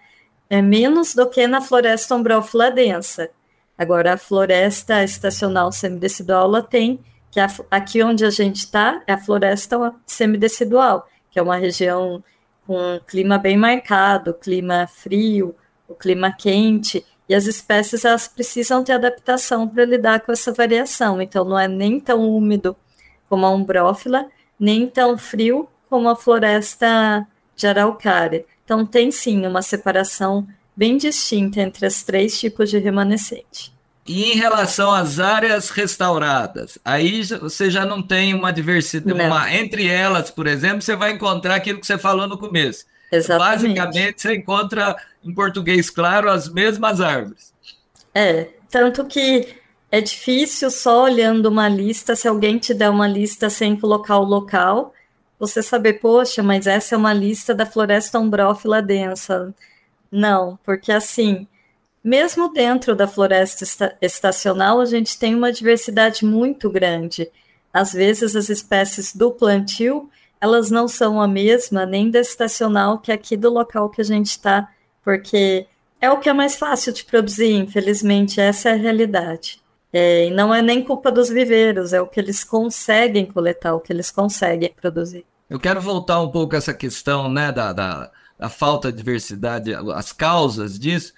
é 0.50 0.62
menos 0.62 1.14
do 1.14 1.30
que 1.30 1.46
na 1.46 1.60
floresta 1.60 2.16
ombrófila 2.16 2.72
densa. 2.72 3.30
Agora, 3.78 4.14
a 4.14 4.18
floresta 4.18 5.04
estacional 5.04 5.72
semidecidual 5.72 6.46
ela 6.46 6.64
tem, 6.64 7.00
que 7.30 7.40
é 7.40 7.46
aqui 7.70 8.02
onde 8.02 8.26
a 8.26 8.30
gente 8.30 8.58
está, 8.58 9.04
é 9.06 9.14
a 9.14 9.18
floresta 9.18 9.94
semidecidual, 10.06 11.08
que 11.30 11.38
é 11.38 11.42
uma 11.42 11.58
região 11.58 12.24
com 12.66 12.78
um 12.78 13.00
clima 13.00 13.38
bem 13.38 13.58
marcado, 13.58 14.34
clima 14.34 14.88
frio, 14.88 15.54
o 15.88 15.94
clima 15.94 16.32
quente, 16.32 17.06
e 17.30 17.36
as 17.36 17.46
espécies 17.46 18.06
elas 18.06 18.28
precisam 18.28 18.84
ter 18.84 18.94
adaptação 18.94 19.68
para 19.68 19.84
lidar 19.84 20.22
com 20.22 20.32
essa 20.32 20.54
variação. 20.54 21.22
Então, 21.22 21.44
não 21.44 21.60
é 21.60 21.68
nem 21.68 22.00
tão 22.00 22.22
úmido 22.30 22.76
como 23.30 23.46
a 23.46 23.52
umbrófila, 23.52 24.28
nem 24.60 24.88
tão 24.88 25.18
frio 25.18 25.68
como 25.90 26.10
a 26.10 26.16
floresta 26.16 27.28
de 27.56 27.68
araucária. 27.68 28.46
Então, 28.64 28.86
tem 28.86 29.12
sim 29.12 29.46
uma 29.46 29.62
separação 29.62 30.48
bem 30.76 30.98
distinta 30.98 31.62
entre 31.62 31.88
os 31.88 32.04
três 32.04 32.40
tipos 32.40 32.70
de 32.70 32.78
remanescente. 32.78 33.74
E 34.06 34.32
em 34.32 34.36
relação 34.36 34.92
às 34.92 35.20
áreas 35.20 35.70
restauradas, 35.70 36.80
aí 36.86 37.24
você 37.24 37.70
já 37.70 37.86
não 37.86 38.02
tem 38.02 38.34
uma 38.34 38.54
diversidade. 38.54 39.20
Uma, 39.20 39.54
entre 39.54 39.86
elas, 39.86 40.32
por 40.32 40.48
exemplo, 40.48 40.82
você 40.82 40.96
vai 40.96 41.12
encontrar 41.12 41.56
aquilo 41.56 41.80
que 41.80 41.88
você 41.88 41.98
falou 41.98 42.26
no 42.26 42.38
começo. 42.38 42.86
Exatamente. 43.12 43.76
Basicamente, 43.76 44.22
você 44.22 44.36
encontra, 44.36 44.96
em 45.24 45.34
português 45.34 45.90
claro, 45.90 46.30
as 46.30 46.48
mesmas 46.48 47.02
árvores. 47.02 47.54
É, 48.14 48.48
tanto 48.70 49.06
que 49.06 49.56
é 49.92 50.02
difícil 50.02 50.70
só 50.70 51.04
olhando 51.04 51.48
uma 51.48 51.70
lista, 51.70 52.16
se 52.16 52.28
alguém 52.28 52.58
te 52.60 52.74
der 52.74 52.90
uma 52.90 53.08
lista 53.08 53.50
sem 53.50 53.76
colocar 53.80 54.18
o 54.20 54.24
local, 54.24 54.94
você 55.40 55.64
saber, 55.64 55.94
poxa, 55.94 56.44
mas 56.44 56.68
essa 56.68 56.96
é 56.96 56.98
uma 56.98 57.14
lista 57.14 57.54
da 57.56 57.66
floresta 57.66 58.20
ombrófila 58.20 58.82
densa. 58.82 59.54
Não, 60.12 60.60
porque 60.64 60.92
assim, 60.92 61.48
mesmo 62.04 62.52
dentro 62.52 62.96
da 62.96 63.08
floresta 63.08 63.66
estacional, 64.02 64.80
a 64.82 64.86
gente 64.86 65.18
tem 65.18 65.36
uma 65.36 65.52
diversidade 65.52 66.26
muito 66.26 66.70
grande. 66.70 67.30
Às 67.72 67.94
vezes, 67.94 68.36
as 68.36 68.50
espécies 68.50 69.16
do 69.16 69.32
plantio, 69.32 70.10
elas 70.42 70.72
não 70.72 70.88
são 70.88 71.22
a 71.22 71.28
mesma, 71.28 71.86
nem 71.86 72.10
da 72.10 72.20
estacional, 72.20 73.00
que 73.00 73.12
aqui 73.12 73.38
do 73.38 73.50
local 73.50 73.90
que 73.90 74.02
a 74.02 74.06
gente 74.06 74.28
está, 74.28 74.70
porque 75.04 75.68
é 76.02 76.10
o 76.12 76.20
que 76.20 76.30
é 76.30 76.34
mais 76.34 76.56
fácil 76.56 76.94
de 76.94 77.04
produzir, 77.04 77.54
infelizmente, 77.54 78.40
essa 78.42 78.70
é 78.70 78.74
a 78.74 78.76
realidade. 78.76 79.62
É, 79.92 80.28
e 80.28 80.32
não 80.32 80.54
é 80.54 80.62
nem 80.62 80.84
culpa 80.84 81.12
dos 81.12 81.30
viveiros, 81.30 81.94
é 81.94 82.02
o 82.02 82.08
que 82.08 82.20
eles 82.20 82.44
conseguem 82.44 83.26
coletar, 83.26 83.74
o 83.74 83.80
que 83.80 83.94
eles 83.94 84.12
conseguem 84.12 84.74
produzir. 84.80 85.26
Eu 85.50 85.60
quero 85.60 85.80
voltar 85.80 86.22
um 86.22 86.30
pouco 86.30 86.56
a 86.56 86.58
essa 86.58 86.74
questão 86.74 87.30
né, 87.30 87.52
da, 87.52 87.72
da, 87.72 88.12
da 88.38 88.50
falta 88.50 88.92
de 88.92 88.98
diversidade, 88.98 89.74
as 89.74 90.12
causas 90.12 90.78
disso, 90.78 91.14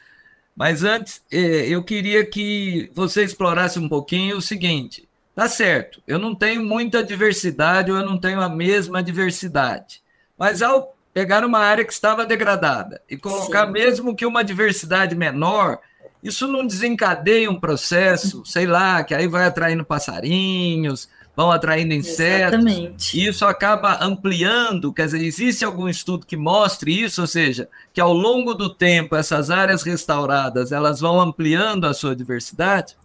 mas 0.55 0.83
antes, 0.83 1.21
é, 1.31 1.67
eu 1.67 1.83
queria 1.83 2.25
que 2.25 2.91
você 2.93 3.23
explorasse 3.23 3.79
um 3.79 3.89
pouquinho 3.89 4.37
o 4.37 4.41
seguinte: 4.41 5.07
tá 5.33 5.47
certo, 5.47 6.01
eu 6.05 6.19
não 6.19 6.35
tenho 6.35 6.63
muita 6.63 7.03
diversidade, 7.03 7.91
ou 7.91 7.97
eu 7.97 8.05
não 8.05 8.19
tenho 8.19 8.41
a 8.41 8.49
mesma 8.49 9.01
diversidade, 9.01 10.03
mas 10.37 10.61
ao 10.61 10.95
pegar 11.13 11.43
uma 11.43 11.59
área 11.59 11.83
que 11.83 11.93
estava 11.93 12.25
degradada 12.25 13.01
e 13.09 13.17
colocar 13.17 13.65
Sim. 13.65 13.71
mesmo 13.71 14.15
que 14.15 14.25
uma 14.25 14.43
diversidade 14.43 15.15
menor, 15.15 15.79
isso 16.21 16.47
não 16.47 16.67
desencadeia 16.67 17.49
um 17.49 17.59
processo, 17.59 18.43
sei 18.45 18.65
lá, 18.65 19.03
que 19.03 19.13
aí 19.13 19.27
vai 19.27 19.45
atraindo 19.45 19.85
passarinhos, 19.85 21.07
vão 21.35 21.49
atraindo 21.49 21.93
insetos. 21.93 22.59
Exatamente. 22.59 23.17
E 23.17 23.27
isso 23.27 23.45
acaba 23.45 24.03
ampliando, 24.03 24.91
quer 24.91 25.05
dizer, 25.05 25.23
existe 25.23 25.63
algum 25.63 25.87
estudo 25.87 26.25
que 26.25 26.35
mostre 26.35 27.03
isso, 27.03 27.21
ou 27.21 27.27
seja, 27.27 27.69
que 27.93 28.01
ao 28.01 28.11
longo 28.11 28.53
do 28.53 28.69
tempo 28.69 29.15
essas 29.15 29.49
áreas 29.49 29.83
restauradas, 29.83 30.73
elas 30.73 30.99
vão 30.99 31.21
ampliando 31.21 31.85
a 31.85 31.93
sua 31.93 32.13
diversidade? 32.13 32.97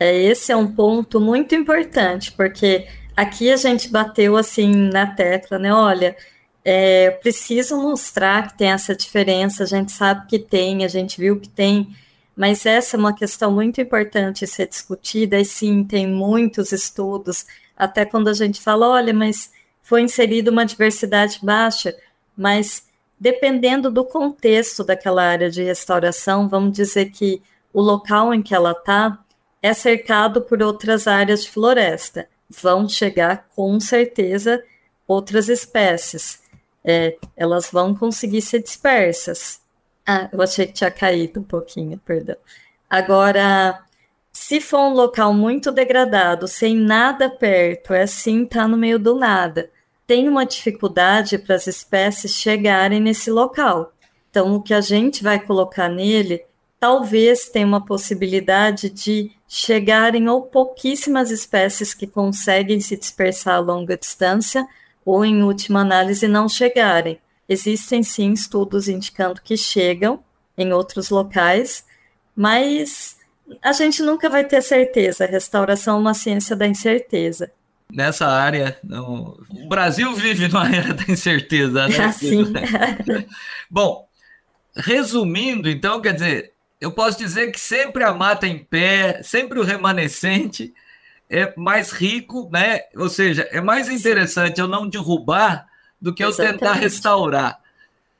É, 0.00 0.16
esse 0.24 0.50
é 0.50 0.56
um 0.56 0.66
ponto 0.66 1.20
muito 1.20 1.54
importante, 1.54 2.32
porque 2.32 2.88
aqui 3.16 3.50
a 3.50 3.56
gente 3.56 3.88
bateu 3.88 4.36
assim 4.36 4.74
na 4.74 5.06
tecla, 5.06 5.58
né? 5.58 5.72
Olha, 5.72 6.16
é, 6.64 7.10
preciso 7.10 7.76
mostrar 7.76 8.48
que 8.48 8.58
tem 8.58 8.70
essa 8.72 8.94
diferença, 8.94 9.62
a 9.62 9.66
gente 9.66 9.92
sabe 9.92 10.26
que 10.26 10.38
tem, 10.38 10.84
a 10.84 10.88
gente 10.88 11.20
viu 11.20 11.38
que 11.38 11.48
tem, 11.48 11.94
mas 12.38 12.64
essa 12.64 12.96
é 12.96 13.00
uma 13.00 13.12
questão 13.12 13.50
muito 13.50 13.80
importante 13.80 14.46
ser 14.46 14.68
discutida, 14.68 15.40
e 15.40 15.44
sim, 15.44 15.82
tem 15.82 16.06
muitos 16.06 16.70
estudos 16.70 17.44
até 17.76 18.04
quando 18.04 18.28
a 18.28 18.32
gente 18.32 18.60
fala, 18.60 18.88
olha, 18.88 19.12
mas 19.12 19.50
foi 19.82 20.02
inserida 20.02 20.48
uma 20.48 20.64
diversidade 20.64 21.40
baixa, 21.42 21.96
mas 22.36 22.86
dependendo 23.18 23.90
do 23.90 24.04
contexto 24.04 24.84
daquela 24.84 25.24
área 25.24 25.50
de 25.50 25.64
restauração, 25.64 26.48
vamos 26.48 26.74
dizer 26.74 27.06
que 27.10 27.42
o 27.72 27.82
local 27.82 28.32
em 28.32 28.40
que 28.40 28.54
ela 28.54 28.70
está 28.70 29.18
é 29.60 29.74
cercado 29.74 30.40
por 30.40 30.62
outras 30.62 31.08
áreas 31.08 31.42
de 31.42 31.50
floresta. 31.50 32.28
Vão 32.48 32.88
chegar 32.88 33.48
com 33.56 33.80
certeza 33.80 34.62
outras 35.08 35.48
espécies. 35.48 36.40
É, 36.84 37.16
elas 37.36 37.68
vão 37.72 37.96
conseguir 37.96 38.42
ser 38.42 38.62
dispersas. 38.62 39.60
Ah, 40.10 40.26
eu 40.32 40.40
achei 40.40 40.66
que 40.66 40.72
tinha 40.72 40.90
caído 40.90 41.40
um 41.40 41.42
pouquinho, 41.42 41.98
perdão. 41.98 42.36
Agora, 42.88 43.84
se 44.32 44.58
for 44.58 44.80
um 44.80 44.94
local 44.94 45.34
muito 45.34 45.70
degradado, 45.70 46.48
sem 46.48 46.74
nada 46.74 47.28
perto, 47.28 47.92
é 47.92 48.04
assim, 48.04 48.46
tá 48.46 48.66
no 48.66 48.78
meio 48.78 48.98
do 48.98 49.14
nada. 49.14 49.70
Tem 50.06 50.26
uma 50.26 50.46
dificuldade 50.46 51.36
para 51.36 51.56
as 51.56 51.66
espécies 51.66 52.32
chegarem 52.36 53.00
nesse 53.00 53.30
local. 53.30 53.92
Então, 54.30 54.54
o 54.56 54.62
que 54.62 54.72
a 54.72 54.80
gente 54.80 55.22
vai 55.22 55.38
colocar 55.38 55.90
nele, 55.90 56.42
talvez 56.80 57.50
tenha 57.50 57.66
uma 57.66 57.84
possibilidade 57.84 58.88
de 58.88 59.30
chegarem 59.46 60.26
ou 60.26 60.40
pouquíssimas 60.40 61.30
espécies 61.30 61.92
que 61.92 62.06
conseguem 62.06 62.80
se 62.80 62.96
dispersar 62.96 63.56
a 63.56 63.60
longa 63.60 63.94
distância, 63.94 64.66
ou 65.04 65.22
em 65.22 65.42
última 65.42 65.82
análise 65.82 66.26
não 66.26 66.48
chegarem. 66.48 67.20
Existem 67.48 68.02
sim 68.02 68.32
estudos 68.32 68.88
indicando 68.88 69.40
que 69.40 69.56
chegam 69.56 70.22
em 70.56 70.72
outros 70.72 71.08
locais, 71.08 71.84
mas 72.36 73.16
a 73.62 73.72
gente 73.72 74.02
nunca 74.02 74.28
vai 74.28 74.44
ter 74.44 74.60
certeza. 74.60 75.24
A 75.24 75.28
restauração 75.28 75.96
é 75.96 76.00
uma 76.00 76.14
ciência 76.14 76.54
da 76.54 76.66
incerteza. 76.66 77.50
Nessa 77.90 78.26
área, 78.26 78.78
não... 78.84 79.38
o 79.48 79.68
Brasil 79.68 80.14
vive 80.14 80.48
numa 80.48 80.68
era 80.74 80.92
da 80.92 81.04
incerteza, 81.08 81.88
né? 81.88 82.04
Assim. 82.04 82.52
Bom, 83.70 84.06
resumindo, 84.76 85.70
então, 85.70 86.00
quer 86.02 86.12
dizer, 86.12 86.52
eu 86.80 86.92
posso 86.92 87.18
dizer 87.18 87.50
que 87.50 87.58
sempre 87.58 88.04
a 88.04 88.12
mata 88.12 88.46
em 88.46 88.58
pé, 88.58 89.22
sempre 89.22 89.58
o 89.58 89.64
remanescente 89.64 90.74
é 91.30 91.52
mais 91.56 91.92
rico, 91.92 92.48
né? 92.52 92.82
Ou 92.94 93.08
seja, 93.08 93.48
é 93.50 93.60
mais 93.60 93.88
interessante 93.88 94.60
eu 94.60 94.68
não 94.68 94.88
derrubar 94.88 95.67
do 96.00 96.14
que 96.14 96.22
Exatamente. 96.22 96.54
eu 96.54 96.58
tentar 96.58 96.72
restaurar. 96.74 97.60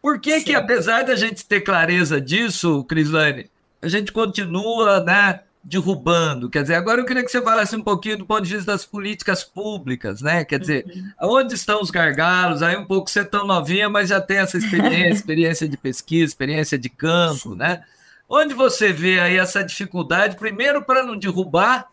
Por 0.00 0.20
que, 0.20 0.40
que, 0.42 0.54
apesar 0.54 1.04
da 1.04 1.16
gente 1.16 1.44
ter 1.44 1.60
clareza 1.60 2.20
disso, 2.20 2.84
Crislane, 2.84 3.50
a 3.82 3.88
gente 3.88 4.12
continua, 4.12 5.02
né, 5.02 5.40
derrubando. 5.62 6.48
Quer 6.48 6.62
dizer, 6.62 6.76
agora 6.76 7.00
eu 7.00 7.04
queria 7.04 7.22
que 7.22 7.30
você 7.30 7.42
falasse 7.42 7.76
um 7.76 7.82
pouquinho 7.82 8.18
do 8.18 8.26
ponto 8.26 8.42
de 8.42 8.54
vista 8.54 8.72
das 8.72 8.86
políticas 8.86 9.44
públicas, 9.44 10.22
né? 10.22 10.44
Quer 10.44 10.58
dizer, 10.60 10.86
uhum. 11.20 11.36
onde 11.36 11.54
estão 11.54 11.82
os 11.82 11.90
gargalos? 11.90 12.62
Aí 12.62 12.76
um 12.76 12.86
pouco 12.86 13.10
você 13.10 13.20
é 13.20 13.24
tão 13.24 13.46
novinha, 13.46 13.88
mas 13.88 14.08
já 14.08 14.20
tem 14.20 14.38
essa 14.38 14.56
experiência, 14.56 15.12
experiência 15.12 15.68
de 15.68 15.76
pesquisa, 15.76 16.24
experiência 16.24 16.78
de 16.78 16.88
campo, 16.88 17.54
né? 17.54 17.82
Onde 18.28 18.54
você 18.54 18.92
vê 18.92 19.20
aí 19.20 19.36
essa 19.36 19.62
dificuldade, 19.62 20.36
primeiro 20.36 20.82
para 20.82 21.02
não 21.02 21.16
derrubar, 21.16 21.88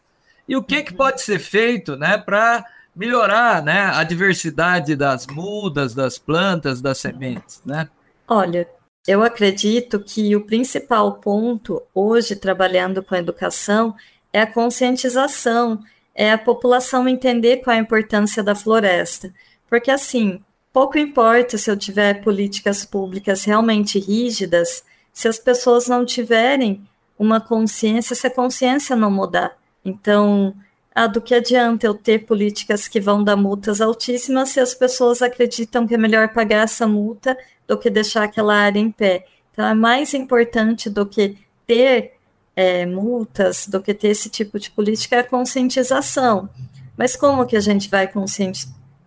e 0.48 0.56
o 0.56 0.64
que, 0.64 0.84
que 0.84 0.92
uhum. 0.92 0.98
pode 0.98 1.22
ser 1.22 1.40
feito, 1.40 1.96
né, 1.96 2.18
para 2.18 2.64
melhorar, 2.96 3.64
né, 3.64 3.92
a 3.94 4.04
diversidade 4.04 4.96
das 4.96 5.28
mudas, 5.28 5.94
das 5.94 6.18
plantas, 6.18 6.82
das 6.82 6.98
sementes, 6.98 7.62
né? 7.66 7.90
Olha, 8.28 8.68
eu 9.08 9.22
acredito 9.22 10.00
que 10.00 10.36
o 10.36 10.46
principal 10.46 11.14
ponto 11.16 11.82
hoje, 11.94 12.36
trabalhando 12.36 13.04
com 13.04 13.14
a 13.14 13.20
educação, 13.20 13.96
é 14.34 14.42
a 14.42 14.52
conscientização, 14.52 15.80
é 16.14 16.32
a 16.32 16.38
população 16.38 17.08
entender 17.08 17.58
qual 17.58 17.76
a 17.76 17.80
importância 17.80 18.42
da 18.42 18.56
floresta. 18.56 19.32
Porque, 19.70 19.92
assim, 19.92 20.42
pouco 20.74 20.98
importa 20.98 21.58
se 21.58 21.70
eu 21.70 21.78
tiver 21.78 22.22
políticas 22.24 22.86
públicas 22.86 23.44
realmente 23.44 24.00
rígidas, 24.00 24.84
se 25.14 25.28
as 25.28 25.38
pessoas 25.38 25.88
não 25.88 26.06
tiverem 26.06 26.88
uma 27.18 27.40
consciência, 27.40 28.16
se 28.16 28.28
a 28.28 28.32
consciência 28.32 28.96
não 28.96 29.12
mudar. 29.12 29.56
Então, 29.84 30.56
ah, 30.96 31.08
do 31.08 31.20
que 31.20 31.36
adianta 31.36 31.86
eu 31.86 31.94
ter 31.94 32.26
políticas 32.26 32.88
que 32.88 33.02
vão 33.02 33.22
dar 33.22 33.36
multas 33.36 33.82
altíssimas 33.82 34.50
se 34.50 34.62
as 34.62 34.74
pessoas 34.74 35.22
acreditam 35.22 35.86
que 35.86 35.94
é 35.94 35.98
melhor 35.98 36.30
pagar 36.30 36.64
essa 36.64 36.88
multa 36.88 37.38
do 37.68 37.78
que 37.78 37.90
deixar 37.90 38.24
aquela 38.24 38.56
área 38.56 38.80
em 38.80 38.90
pé. 38.90 39.26
Então, 39.52 39.66
é 39.66 39.74
mais 39.74 40.14
importante 40.14 40.90
do 40.90 41.06
que 41.06 41.38
ter 41.68 42.14
é, 42.56 42.86
multas, 42.86 43.68
do 43.68 43.82
que 43.82 43.94
ter 43.94 44.08
esse 44.08 44.30
tipo 44.30 44.58
de 44.58 44.72
política 44.72 45.18
é 45.18 45.20
a 45.20 45.24
conscientização. 45.24 46.50
Mas 46.98 47.18
como 47.18 47.46
que 47.46 47.58
a 47.58 47.62
gente 47.62 47.90
vai 47.90 48.10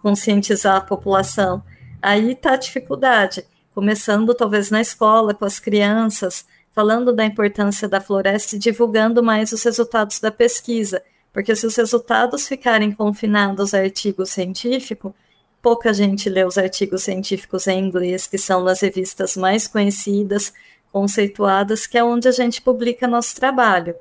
conscientizar 0.03 0.77
a 0.77 0.81
população? 0.83 1.63
Aí 2.03 2.33
está 2.33 2.53
a 2.53 2.57
dificuldade, 2.57 3.45
começando 3.75 4.35
talvez 4.35 4.71
na 4.71 4.83
escola, 4.83 5.33
com 5.33 5.47
as 5.47 5.59
crianças, 5.59 6.45
falando 6.75 7.15
da 7.15 7.25
importância 7.25 7.89
da 7.89 8.01
floresta 8.01 8.57
e 8.57 8.59
divulgando 8.59 9.23
mais 9.23 9.53
os 9.53 9.63
resultados 9.63 10.21
da 10.21 10.31
pesquisa, 10.31 11.03
porque 11.33 11.55
se 11.55 11.67
os 11.67 11.77
resultados 11.77 12.49
ficarem 12.49 12.93
confinados 12.93 13.75
a 13.75 13.79
artigo 13.79 14.25
científico, 14.25 15.15
pouca 15.63 15.93
gente 15.93 16.29
lê 16.29 16.45
os 16.45 16.57
artigos 16.57 17.03
científicos 17.03 17.67
em 17.67 17.79
inglês, 17.79 18.27
que 18.27 18.39
são 18.39 18.63
nas 18.63 18.81
revistas 18.81 19.37
mais 19.37 19.67
conhecidas, 19.69 20.53
conceituadas, 20.93 21.87
que 21.87 21.99
é 21.99 22.05
onde 22.05 22.29
a 22.29 22.33
gente 22.33 22.63
publica 22.63 23.07
nosso 23.07 23.35
trabalho. 23.37 23.95